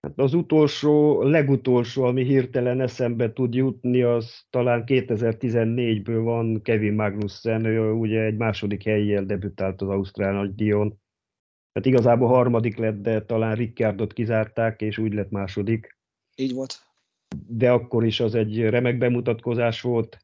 [0.01, 7.65] Hát az utolsó, legutolsó, ami hirtelen eszembe tud jutni, az talán 2014-ből van Kevin Magnussen,
[7.65, 10.75] ő ugye egy második helyjel debütált az Ausztrál nagy.
[11.73, 15.99] Hát igazából harmadik lett, de talán Rickardot kizárták, és úgy lett második.
[16.37, 16.75] Így volt.
[17.47, 20.19] De akkor is az egy remek bemutatkozás volt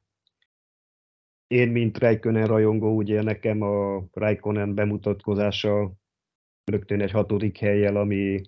[1.46, 5.92] én, mint Raikkonen rajongó, ugye nekem a Raikkonen bemutatkozása
[6.64, 8.42] rögtön egy hatodik helyjel, ami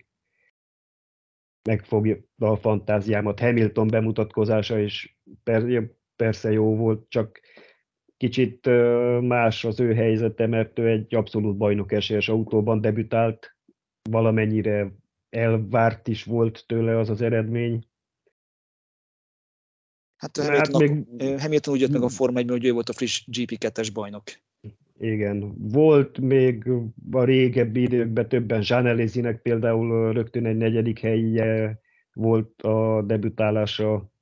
[1.69, 3.41] megfogja a fantáziámat.
[3.41, 5.21] Hamilton bemutatkozása is
[6.17, 7.41] persze jó volt, csak
[8.19, 8.67] kicsit
[9.21, 13.57] más az ő helyzete, mert ő egy abszolút bajnok esélyes autóban debütált,
[14.11, 14.93] valamennyire
[15.29, 17.87] elvárt is volt tőle az az eredmény.
[20.17, 21.41] Hát, Hamilton, hát még...
[21.41, 24.23] Hamilton úgy jött meg a Forma 1 hogy ő volt a friss GP2-es bajnok.
[24.99, 26.71] Igen, volt még
[27.11, 31.81] a régebbi időkben többen, Zsánelézinek például rögtön egy negyedik helye
[32.13, 34.13] volt a debütálása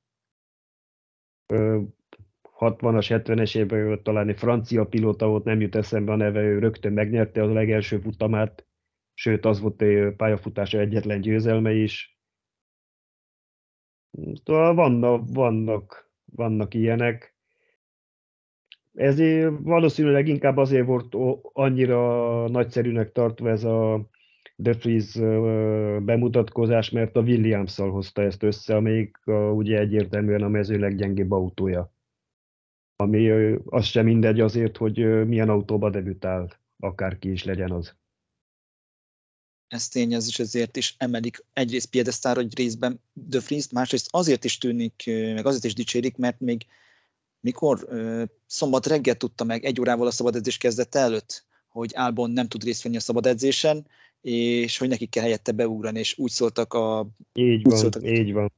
[2.58, 6.92] 60-as, 70-es években talán egy francia pilóta volt, nem jut eszembe a neve, ő rögtön
[6.92, 8.66] megnyerte a legelső futamát,
[9.14, 12.18] sőt az volt a pályafutása egyetlen győzelme is.
[14.44, 17.36] Szóval vannak, vannak, vannak ilyenek.
[18.94, 19.20] Ez
[19.62, 21.14] valószínűleg inkább azért volt
[21.52, 24.08] annyira nagyszerűnek tartva ez a
[24.56, 25.18] De Vries
[26.04, 29.16] bemutatkozás, mert a williams hozta ezt össze, amelyik
[29.54, 31.94] ugye egyértelműen a mező leggyengébb autója.
[32.96, 33.30] Ami
[33.64, 37.94] az sem mindegy azért, hogy milyen autóba debütál, akárki is legyen az.
[39.68, 44.58] Ez tényez, és ezért is emelik egyrészt piedesztára, hogy részben De Vries, másrészt azért is
[44.58, 46.66] tűnik, meg azért is dicsérik, mert még
[47.40, 47.88] mikor
[48.46, 52.82] szombat reggel tudta meg egy órával a szabadedzés kezdete előtt, hogy Albon nem tud részt
[52.82, 53.86] venni a szabad edzésen,
[54.20, 57.08] és hogy neki kell helyette beugrani, és úgy szóltak a...
[57.32, 58.52] Így van, szóltak, így van.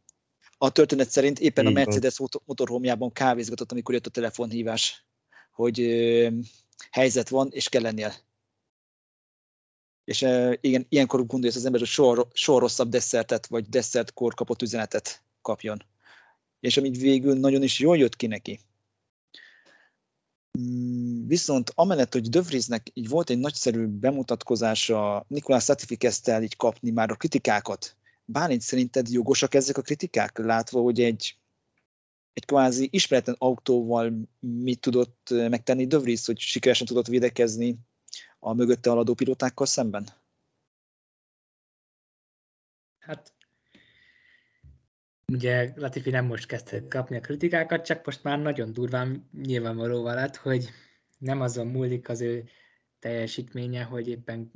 [0.59, 5.07] A történet szerint éppen a Mercedes motorhomjában kávézgatott, amikor jött a telefonhívás,
[5.53, 6.29] hogy ö,
[6.91, 8.13] helyzet van, és kell lennél.
[10.05, 14.63] És ö, igen, ilyenkor gondolja az ember, hogy soha, soha rosszabb desszertet, vagy desszertkor kapott
[14.63, 15.83] üzenetet kapjon.
[16.61, 18.61] És amit végül nagyon is jól jött ki neki,
[20.59, 26.43] Mm, viszont amellett, hogy De Vriesnek így volt egy nagyszerű bemutatkozása, Nikolás Latifi kezdte el
[26.43, 27.97] így kapni már a kritikákat.
[28.31, 31.37] Bálint szerinted jogosak ezek a kritikák, látva, hogy egy,
[32.33, 37.79] egy kvázi ismeretlen autóval mit tudott megtenni De hogy sikeresen tudott védekezni
[38.39, 40.09] a mögötte aladó pilótákkal szemben?
[42.99, 43.33] Hát
[45.33, 50.37] Ugye Latifi nem most kezdte kapni a kritikákat, csak most már nagyon durván nyilvánvalóvá lett,
[50.37, 50.69] hogy
[51.19, 52.49] nem azon múlik az ő
[52.99, 54.51] teljesítménye, hogy éppen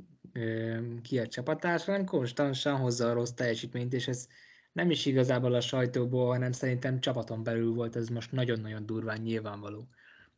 [1.01, 4.27] ki a csapatás, hanem konstantan hozza a rossz teljesítményt, és ez
[4.71, 9.87] nem is igazából a sajtóból, hanem szerintem csapaton belül volt, ez most nagyon-nagyon durván nyilvánvaló.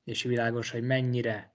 [0.03, 1.53] És világos, hogy mennyire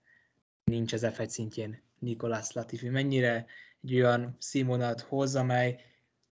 [0.64, 3.46] nincs az F1 szintjén Nikolás Latifi, mennyire
[3.82, 5.80] egy olyan színvonalat hoz, amely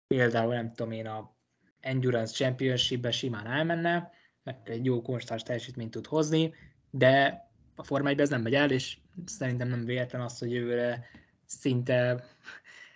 [0.07, 1.35] például nem tudom én a
[1.79, 4.11] Endurance Championship-be simán elmenne,
[4.43, 6.53] meg egy jó konstans teljesítményt tud hozni,
[6.89, 7.45] de
[7.75, 11.05] a Forma 1 ez nem megy el, és szerintem nem véletlen az, hogy jövőre
[11.47, 12.25] szinte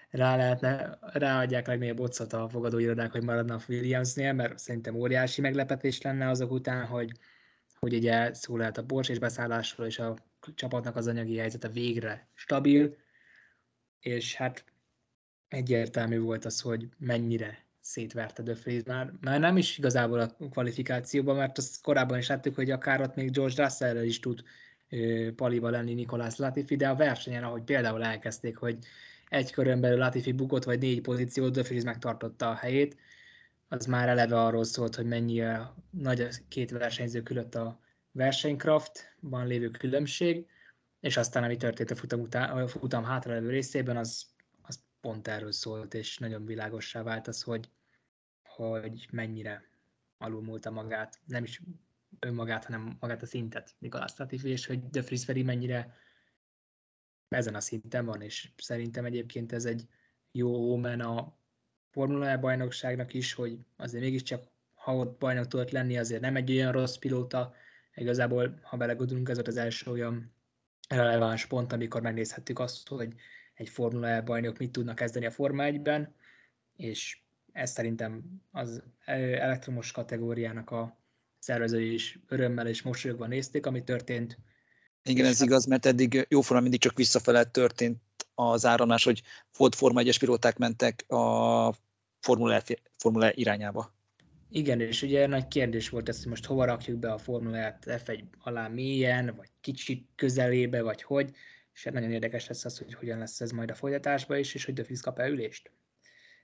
[0.09, 6.01] rá lehetne, ráadják legnagyobb bocot a fogadóirodák, hogy maradna a Williamsnél, mert szerintem óriási meglepetés
[6.01, 7.11] lenne azok után, hogy,
[7.79, 10.15] hogy ugye szó lehet a bors és beszállásról, és a
[10.55, 12.95] csapatnak az anyagi helyzete végre stabil,
[13.99, 14.63] és hát
[15.47, 21.57] egyértelmű volt az, hogy mennyire szétverte Vries már, már nem is igazából a kvalifikációban, mert
[21.57, 24.43] azt korábban is láttuk, hogy akár ott még George russell is tud
[25.35, 28.77] paliba lenni Nikolás Latifi, de a versenyen, ahogy például elkezdték, hogy
[29.29, 32.97] egy körön belül Latifi bukott, vagy négy pozíciót, Vries megtartotta a helyét,
[33.67, 37.79] az már eleve arról szólt, hogy mennyi a nagy a két versenyző között a
[38.11, 40.47] versenykraftban lévő különbség,
[40.99, 44.25] és aztán ami történt a futam, után, a futam hátralevő részében, az
[45.01, 47.69] pont erről szólt, és nagyon világossá vált az, hogy,
[48.43, 49.63] hogy mennyire
[50.17, 51.61] alulmúlta magát, nem is
[52.19, 55.95] önmagát, hanem magát a szintet Nikolás Latifi, és hogy De Vries Feri mennyire
[57.27, 59.87] ezen a szinten van, és szerintem egyébként ez egy
[60.31, 61.39] jó omen a
[61.89, 64.43] Formula E bajnokságnak is, hogy azért mégiscsak,
[64.73, 67.53] ha ott bajnok tudott lenni, azért nem egy olyan rossz pilóta,
[67.95, 70.33] igazából, ha belegondolunk, ez volt az első olyan
[70.89, 73.13] releváns pont, amikor megnézhettük azt, hogy
[73.53, 76.15] egy Formula E bajnok mit tudnak kezdeni a Forma 1-ben,
[76.75, 81.00] és ez szerintem az elektromos kategóriának a
[81.41, 84.37] szervezői is örömmel és mosolyogva nézték, ami történt.
[85.03, 85.47] Igen, ez hát...
[85.47, 88.01] igaz, mert eddig jóformán mindig csak visszafele történt
[88.33, 89.21] az áramlás, hogy
[89.57, 91.73] volt Forma 1-es pilóták mentek a
[92.19, 92.63] Formula, e,
[92.97, 93.93] Formula e irányába.
[94.49, 98.23] Igen, és ugye nagy kérdés volt ez, hogy most hova rakjuk be a Formula F1
[98.39, 101.31] alá mélyen, vagy kicsit közelébe, vagy hogy
[101.73, 104.65] és hát nagyon érdekes lesz az, hogy hogyan lesz ez majd a folytatásban is, és
[104.65, 105.71] hogy Vries kap-e ülést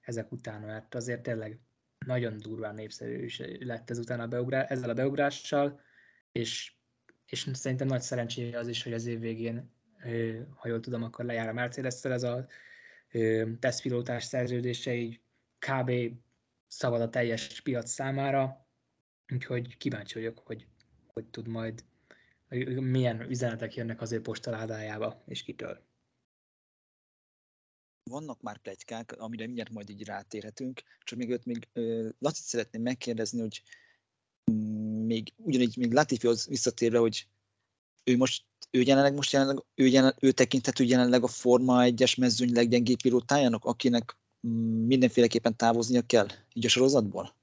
[0.02, 1.60] ezek után, mert azért tényleg
[2.08, 5.82] nagyon durván népszerű is lett ez után a beugrá, ezzel a beugrással,
[6.32, 6.74] és,
[7.26, 9.72] és szerintem nagy szerencséje az is, hogy az év végén,
[10.56, 12.48] ha jól tudom, akkor lejár a mercedes ez a
[13.60, 15.22] tesztpilótás szerződése, így
[15.60, 15.92] kb.
[16.68, 18.68] szabad a teljes piac számára,
[19.34, 20.68] úgyhogy kíváncsi vagyok, hogy
[21.18, 21.84] hogy tud majd
[22.80, 25.87] milyen üzenetek jönnek az ő postaládájába, és kitől.
[28.08, 31.68] Vannak már plegykák, amire mindjárt majd így rátérhetünk, csak még őt még
[32.20, 33.62] Lacit szeretném megkérdezni, hogy
[34.52, 37.28] mm, még ugyanígy, mint Latifihoz visszatérve, hogy
[38.04, 42.54] ő most ő jelenleg most jelenleg, ő, jelen, ő tekinthető jelenleg a Forma 1-es mezőny
[42.54, 47.36] leggyengébb pilótájának, akinek mm, mindenféleképpen távoznia kell így a sorozatból?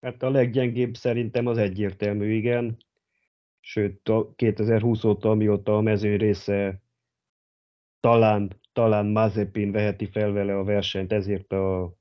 [0.00, 2.76] Hát a leggyengébb szerintem az egyértelmű, igen.
[3.60, 6.82] Sőt, a 2020 óta, amióta a mezőny része
[8.00, 11.94] talán, talán Mazepin veheti fel vele a versenyt, ezért a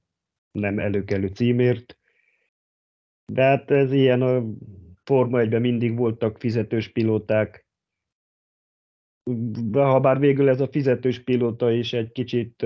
[0.51, 1.97] nem előkelő címért.
[3.25, 4.43] De hát ez ilyen a
[5.03, 7.67] Forma 1 mindig voltak fizetős pilóták,
[9.71, 12.65] ha bár végül ez a fizetős pilóta is egy kicsit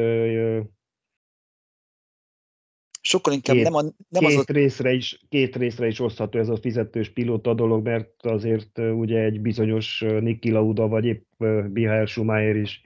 [3.05, 4.53] Sokkal inkább két, nem, a, nem két az a...
[4.53, 9.41] részre is, két részre is osztható ez a fizetős pilóta dolog, mert azért ugye egy
[9.41, 11.39] bizonyos Niki Lauda vagy épp
[11.73, 12.81] Mihály Schumacher is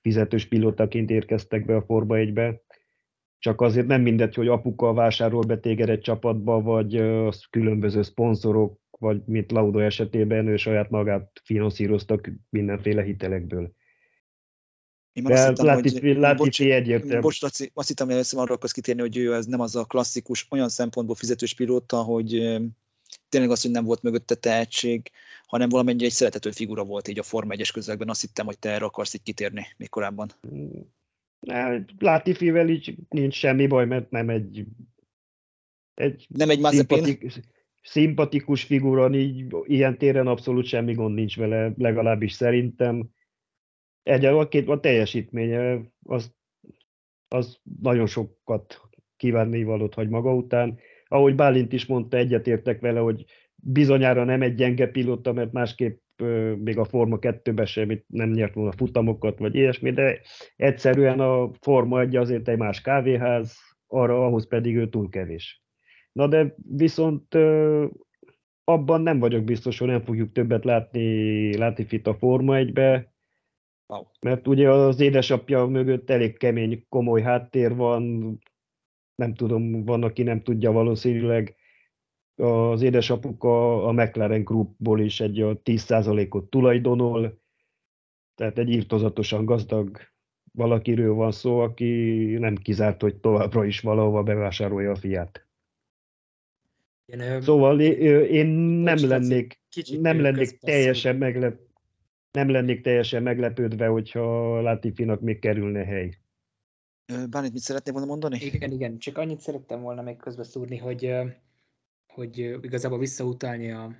[0.00, 2.62] fizetős pilótaként érkeztek be a Forma 1-be.
[3.38, 8.78] Csak azért nem mindegy, hogy apuka vásárol be téged egy csapatba, vagy az különböző szponzorok,
[8.98, 13.72] vagy mint Lauda esetében ő saját magát finanszíroztak mindenféle hitelekből.
[15.12, 17.20] Én már De azt hittem, Latifi, hogy, Latifi egyértelmű.
[17.20, 19.84] Bocs, Laci, azt hittem, hogy először arra akarsz kitérni, hogy ő ez nem az a
[19.84, 22.60] klasszikus, olyan szempontból fizetős pilóta, hogy
[23.30, 25.10] tényleg az, hogy nem volt mögötte tehetség,
[25.46, 28.08] hanem valamennyire egy szeretető figura volt így a Forma 1-es közegben.
[28.08, 30.30] Azt hittem, hogy te erre akarsz így kitérni még korábban.
[31.98, 34.64] Latifivel így nincs semmi baj, mert nem egy,
[35.94, 37.32] egy nem egy szimpatik,
[37.82, 43.10] szimpatikus figura, így, ilyen téren abszolút semmi gond nincs vele, legalábbis szerintem
[44.02, 46.34] Egyelőre a, két, a teljesítménye az,
[47.28, 48.80] az nagyon sokat
[49.16, 50.78] kívánni valót hagy maga után.
[51.12, 56.00] Ahogy Bálint is mondta, egyetértek vele, hogy bizonyára nem egy gyenge pilóta, mert másképp
[56.56, 60.20] még a Forma 2-ben sem nem nyert volna futamokat, vagy ilyesmi, de
[60.56, 63.56] egyszerűen a Forma 1 azért egy más kávéház,
[63.86, 65.62] arra ahhoz pedig ő túl kevés.
[66.12, 67.34] Na de viszont
[68.64, 73.10] abban nem vagyok biztos, hogy nem fogjuk többet látni Latifit a Forma 1-be,
[73.90, 74.02] Wow.
[74.20, 78.38] Mert ugye az édesapja mögött elég kemény, komoly háttér van,
[79.20, 81.54] nem tudom, van, aki nem tudja valószínűleg,
[82.34, 87.40] az édesapuka a McLaren Groupból is egy 10%-ot tulajdonol,
[88.34, 89.98] tehát egy írtozatosan gazdag
[90.52, 91.92] valakiről van szó, aki
[92.38, 95.46] nem kizárt, hogy továbbra is valahova bevásárolja a fiát.
[97.06, 99.60] Én, szóval én nem lennék,
[100.00, 101.60] nem lennék teljesen meglep,
[102.30, 106.18] nem lennék teljesen meglepődve, hogyha Latifinak még kerülne hely.
[107.30, 108.38] Bármit mit szeretnél volna mondani?
[108.40, 111.12] Igen, igen, csak annyit szerettem volna még szúrni, hogy,
[112.06, 113.96] hogy igazából visszautalni a,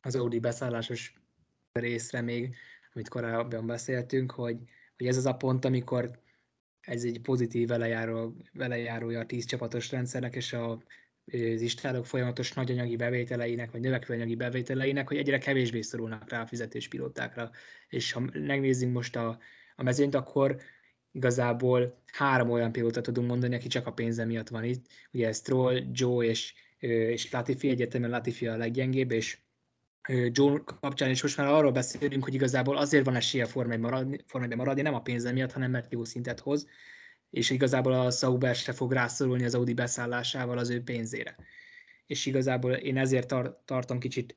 [0.00, 1.14] az Audi beszállásos
[1.72, 2.56] részre még,
[2.94, 4.58] amit korábban beszéltünk, hogy,
[4.96, 6.20] hogy ez az a pont, amikor
[6.80, 10.82] ez egy pozitív velejáró, velejárója a tíz csapatos rendszernek, és a
[11.32, 16.42] az istálok folyamatos nagy anyagi bevételeinek, vagy növekvő anyagi bevételeinek, hogy egyre kevésbé szorulnak rá
[16.42, 17.50] a fizetéspilótákra.
[17.88, 19.38] És ha megnézzünk most a,
[19.76, 20.60] a mezőnyt, akkor
[21.12, 24.86] igazából három olyan pilóta tudunk mondani, aki csak a pénze miatt van itt.
[25.12, 29.38] Ugye Stroll, Joe és, és Latifi, egyetemen Latifi a leggyengébb, és
[30.08, 34.56] Joe kapcsán is most már arról beszélünk, hogy igazából azért van esélye formában maradni, formában
[34.56, 36.66] maradni, nem a pénze miatt, hanem mert jó szintet hoz
[37.30, 41.36] és igazából a Sauber se fog rászorulni az Audi beszállásával az ő pénzére.
[42.06, 44.36] És igazából én ezért tar- tartom kicsit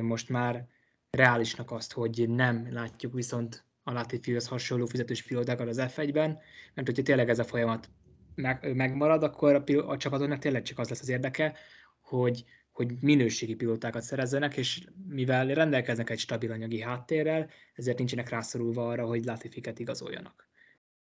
[0.00, 0.66] most már
[1.10, 6.38] reálisnak azt, hogy nem látjuk viszont a Latifihoz hasonló fizetős pilótákat az F1-ben,
[6.74, 7.90] mert hogyha tényleg ez a folyamat
[8.34, 11.56] meg, megmarad, akkor a, piló- a csapatoknak tényleg csak az lesz az érdeke,
[12.00, 18.88] hogy, hogy minőségi pilótákat szerezzenek, és mivel rendelkeznek egy stabil anyagi háttérrel, ezért nincsenek rászorulva
[18.88, 20.48] arra, hogy Latifiket igazoljanak.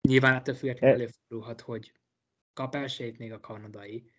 [0.00, 1.92] Nyilván ettől függetlenül e- előfordulhat, hogy
[2.52, 4.10] kap esélyt még a kanadai,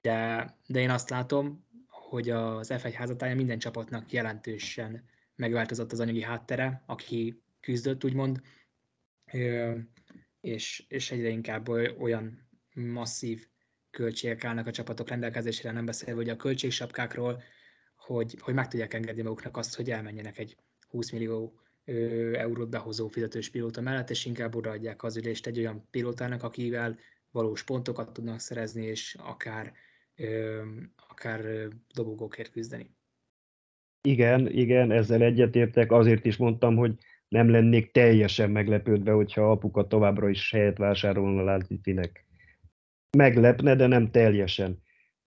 [0.00, 6.22] de, de én azt látom, hogy az F1 házatája minden csapatnak jelentősen megváltozott az anyagi
[6.22, 8.40] háttere, aki küzdött, úgymond,
[10.40, 13.46] és, és egyre inkább olyan masszív
[13.90, 17.42] költségek állnak a csapatok rendelkezésére, nem beszélve hogy a költségsapkákról,
[17.96, 20.56] hogy, hogy meg tudják engedni maguknak azt, hogy elmenjenek egy
[20.88, 21.60] 20 millió
[22.32, 26.98] eurót behozó fizetős pilóta mellett, és inkább odaadják az ülést egy olyan pilótának, akivel
[27.30, 29.72] valós pontokat tudnak szerezni, és akár,
[31.08, 32.94] akár dobogókért küzdeni.
[34.02, 35.92] Igen, igen, ezzel egyetértek.
[35.92, 36.98] Azért is mondtam, hogy
[37.30, 42.26] nem lennék teljesen meglepődve, hogyha apuka továbbra is helyet vásárolna Latifinek.
[43.16, 44.82] Meglepne, de nem teljesen.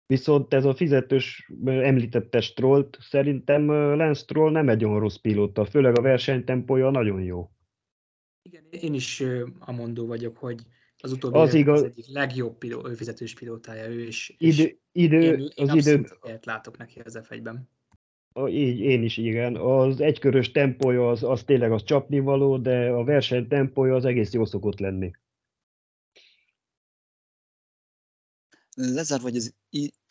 [0.07, 5.99] Viszont ez a fizetős említette Strollt, szerintem Lance Stroll nem egy olyan rossz pilóta, főleg
[5.99, 7.51] a versenytempója nagyon jó.
[8.43, 9.23] Igen, én is
[9.59, 10.61] a mondó vagyok, hogy
[11.03, 14.35] Az utóbbi Az az, igaz- az egyik legjobb piló, fizetős pilótája ő is.
[14.39, 16.05] Idő, és idő, én, én az idő,
[16.43, 17.69] látok neki az F1-ben.
[18.33, 19.57] A- Így, én is igen.
[19.57, 24.45] Az egykörös tempója az, az tényleg az csapnivaló, de a verseny tempója az egész jó
[24.45, 25.11] szokott lenni.
[28.75, 29.53] Lezárva, vagy ez,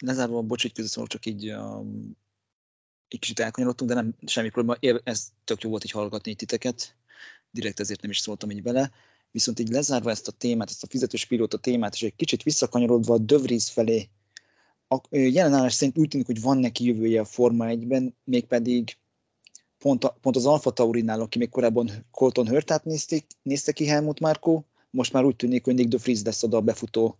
[0.01, 2.17] lezárva, bocs, hogy közösszólok, csak így um,
[3.07, 5.01] egy kicsit elkanyarodtunk, de nem semmi probléma.
[5.03, 6.95] Ez tök jó volt így hallgatni így titeket.
[7.51, 8.91] Direkt ezért nem is szóltam így bele.
[9.31, 13.13] Viszont így lezárva ezt a témát, ezt a fizetős pilóta témát, és egy kicsit visszakanyarodva
[13.13, 14.09] a Dövriz felé,
[14.91, 18.97] a ö, jelen állás szerint úgy tűnik, hogy van neki jövője a Forma 1-ben, mégpedig
[19.77, 24.19] pont, a, pont az Alfa Taurinál, aki még korábban Colton Hörtát nézték, nézte ki Helmut
[24.19, 27.17] Márkó, most már úgy tűnik, hogy Nick de Vries lesz oda a befutó.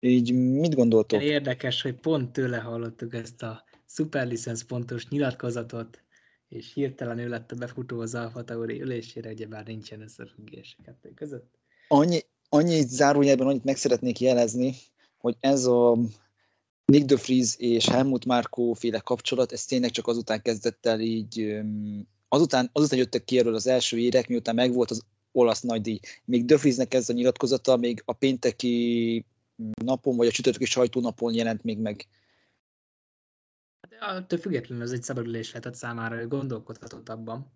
[0.00, 1.22] Így mit gondoltok?
[1.22, 6.02] Érdekes, hogy pont tőle hallottuk ezt a szuperlicensz pontos nyilatkozatot,
[6.48, 11.12] és hirtelen ő lett a befutó az Alfa Tauri ülésére, ugyebár nincsen összefüggés a kettő
[11.14, 11.58] között.
[11.88, 14.74] Annyi, annyi zárójelben annyit meg szeretnék jelezni,
[15.18, 15.98] hogy ez a
[16.92, 21.60] Nick de Vries és Helmut Márkó féle kapcsolat, ez tényleg csak azután kezdett el így,
[22.28, 26.00] azután, azután jöttek ki erről az első érek, miután megvolt az olasz nagydíj.
[26.24, 29.26] Még de Vriesnek ez a nyilatkozata még a pénteki
[29.84, 32.06] napon, vagy a csütörtöki sajtónapon jelent még meg.
[33.88, 37.52] De attól függetlenül ez egy szabadulés lehetett számára, ő gondolkodhatott abban.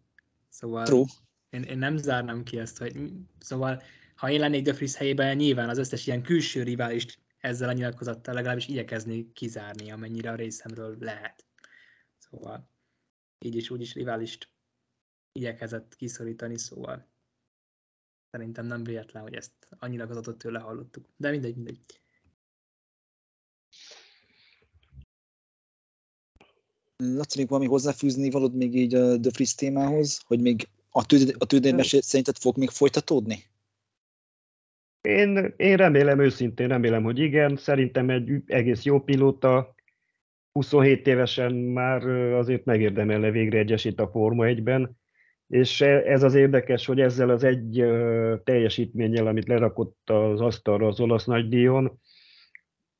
[0.48, 1.06] Szóval True.
[1.50, 3.82] én, én nem zárnám ki ezt, hogy szóval
[4.14, 8.34] ha én lennék De Vries helyében, nyilván az összes ilyen külső riválist ezzel a nyilatkozattal
[8.34, 11.46] legalábbis igyekezni kizárni, amennyire a részemről lehet.
[12.18, 12.70] Szóval
[13.38, 14.48] így is úgy is riválist
[15.32, 17.08] igyekezett kiszorítani, szóval
[18.30, 21.08] szerintem nem véletlen, hogy ezt a nyilatkozatot tőle hallottuk.
[21.16, 21.80] De mindegy, mindegy.
[26.96, 31.34] Laci, még valami hozzáfűzni valód még így a The Freeze témához, hogy még a, tőd,
[31.38, 33.51] a tődérmes szerinted fog még folytatódni?
[35.02, 37.56] Én, én remélem őszintén, remélem, hogy igen.
[37.56, 39.74] Szerintem egy egész jó pilóta,
[40.52, 44.96] 27 évesen már azért megérdemel végre egy esélyt a Forma 1-ben,
[45.46, 47.84] és e- ez az érdekes, hogy ezzel az egy
[48.44, 52.00] teljesítménnyel, amit lerakott az asztalra az olasz nagydíjon,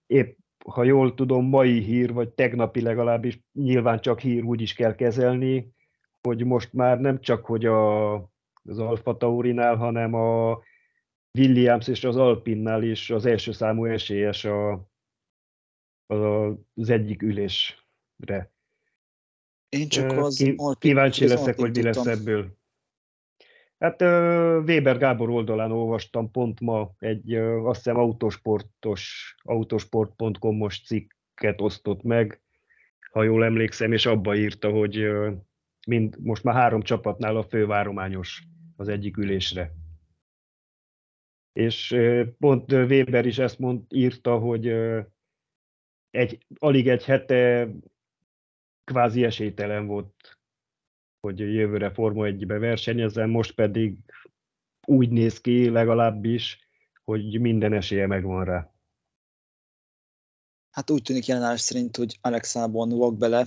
[0.06, 4.94] épp ha jól tudom, mai hír, vagy tegnapi legalábbis, nyilván csak hír úgy is kell
[4.94, 5.72] kezelni,
[6.20, 8.14] hogy most már nem csak, hogy a,
[8.64, 10.62] az Alfa Taurinál, hanem a
[11.38, 14.72] Williams és az Alpinnál is az első számú esélyes a,
[16.06, 18.52] a, az egyik ülésre.
[19.68, 22.12] Én csak az Ki, Alpin- kíváncsi az leszek, Alpin hogy mi lesz tudtam.
[22.12, 22.56] ebből.
[23.78, 24.00] Hát
[24.68, 32.42] Weber Gábor oldalán olvastam pont ma egy, azt hiszem autosportos, autosport.com-os cikket osztott meg,
[33.10, 35.08] ha jól emlékszem, és abba írta, hogy
[35.86, 38.42] mind, most már három csapatnál a fővárományos
[38.76, 39.72] az egyik ülésre.
[41.52, 41.96] És
[42.38, 44.66] pont Weber is ezt mond, írta, hogy
[46.10, 47.70] egy, alig egy hete
[48.84, 50.38] kvázi esélytelen volt,
[51.20, 53.96] hogy jövőre Forma 1-be versenyezzen, most pedig
[54.86, 56.68] úgy néz ki legalábbis,
[57.04, 58.72] hogy minden esélye megvan rá.
[60.70, 63.46] Hát úgy tűnik jelenállás szerint, hogy Alex Albon vak bele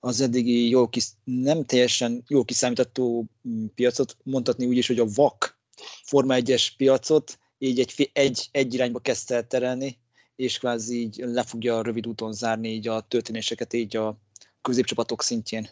[0.00, 5.06] az eddigi jól kis, nem teljesen jól kiszámítható mm, piacot, mondhatni úgy is, hogy a
[5.14, 5.53] vak
[6.02, 9.98] Forma 1-es piacot így egy, egy, egy irányba kezdte el terelni,
[10.36, 14.18] és kvázi így le fogja rövid úton zárni így a történéseket így a
[14.62, 15.68] középcsapatok szintjén.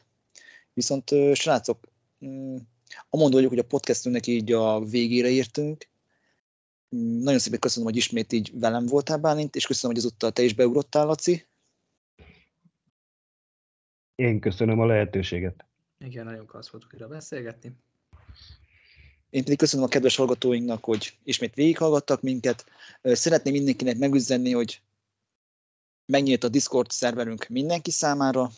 [0.72, 1.88] Viszont srácok,
[2.24, 2.56] mm,
[3.08, 5.90] amondó vagyok, hogy a podcastünknek így a végére értünk,
[6.96, 10.42] Mm, nagyon szépen köszönöm, hogy ismét így velem voltál, Bálint, és köszönöm, hogy azóta te
[10.42, 11.46] is beugrottál, Laci.
[14.14, 15.66] Én köszönöm a lehetőséget.
[15.98, 17.72] Igen, nagyon klassz volt újra beszélgetni.
[19.32, 22.64] Én pedig köszönöm a kedves hallgatóinknak, hogy ismét végighallgattak minket.
[23.02, 24.80] Szeretném mindenkinek megüzenni, hogy
[26.06, 28.50] megnyílt a Discord szerverünk mindenki számára.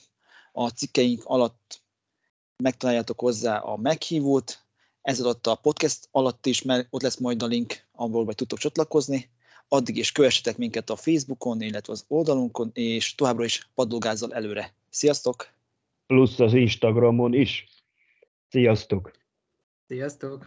[0.52, 1.82] A cikkeink alatt
[2.56, 4.62] megtaláljátok hozzá a meghívót,
[5.02, 8.58] ez alatt a podcast alatt is, mert ott lesz majd a link, ahol vagy tudtok
[8.58, 9.30] csatlakozni.
[9.68, 14.74] Addig is kövessetek minket a Facebookon, illetve az oldalunkon, és továbbra is padlógázzal előre.
[14.90, 15.48] Sziasztok!
[16.06, 17.68] Plusz az Instagramon is.
[18.48, 19.10] Sziasztok!
[19.86, 20.46] Sziasztok!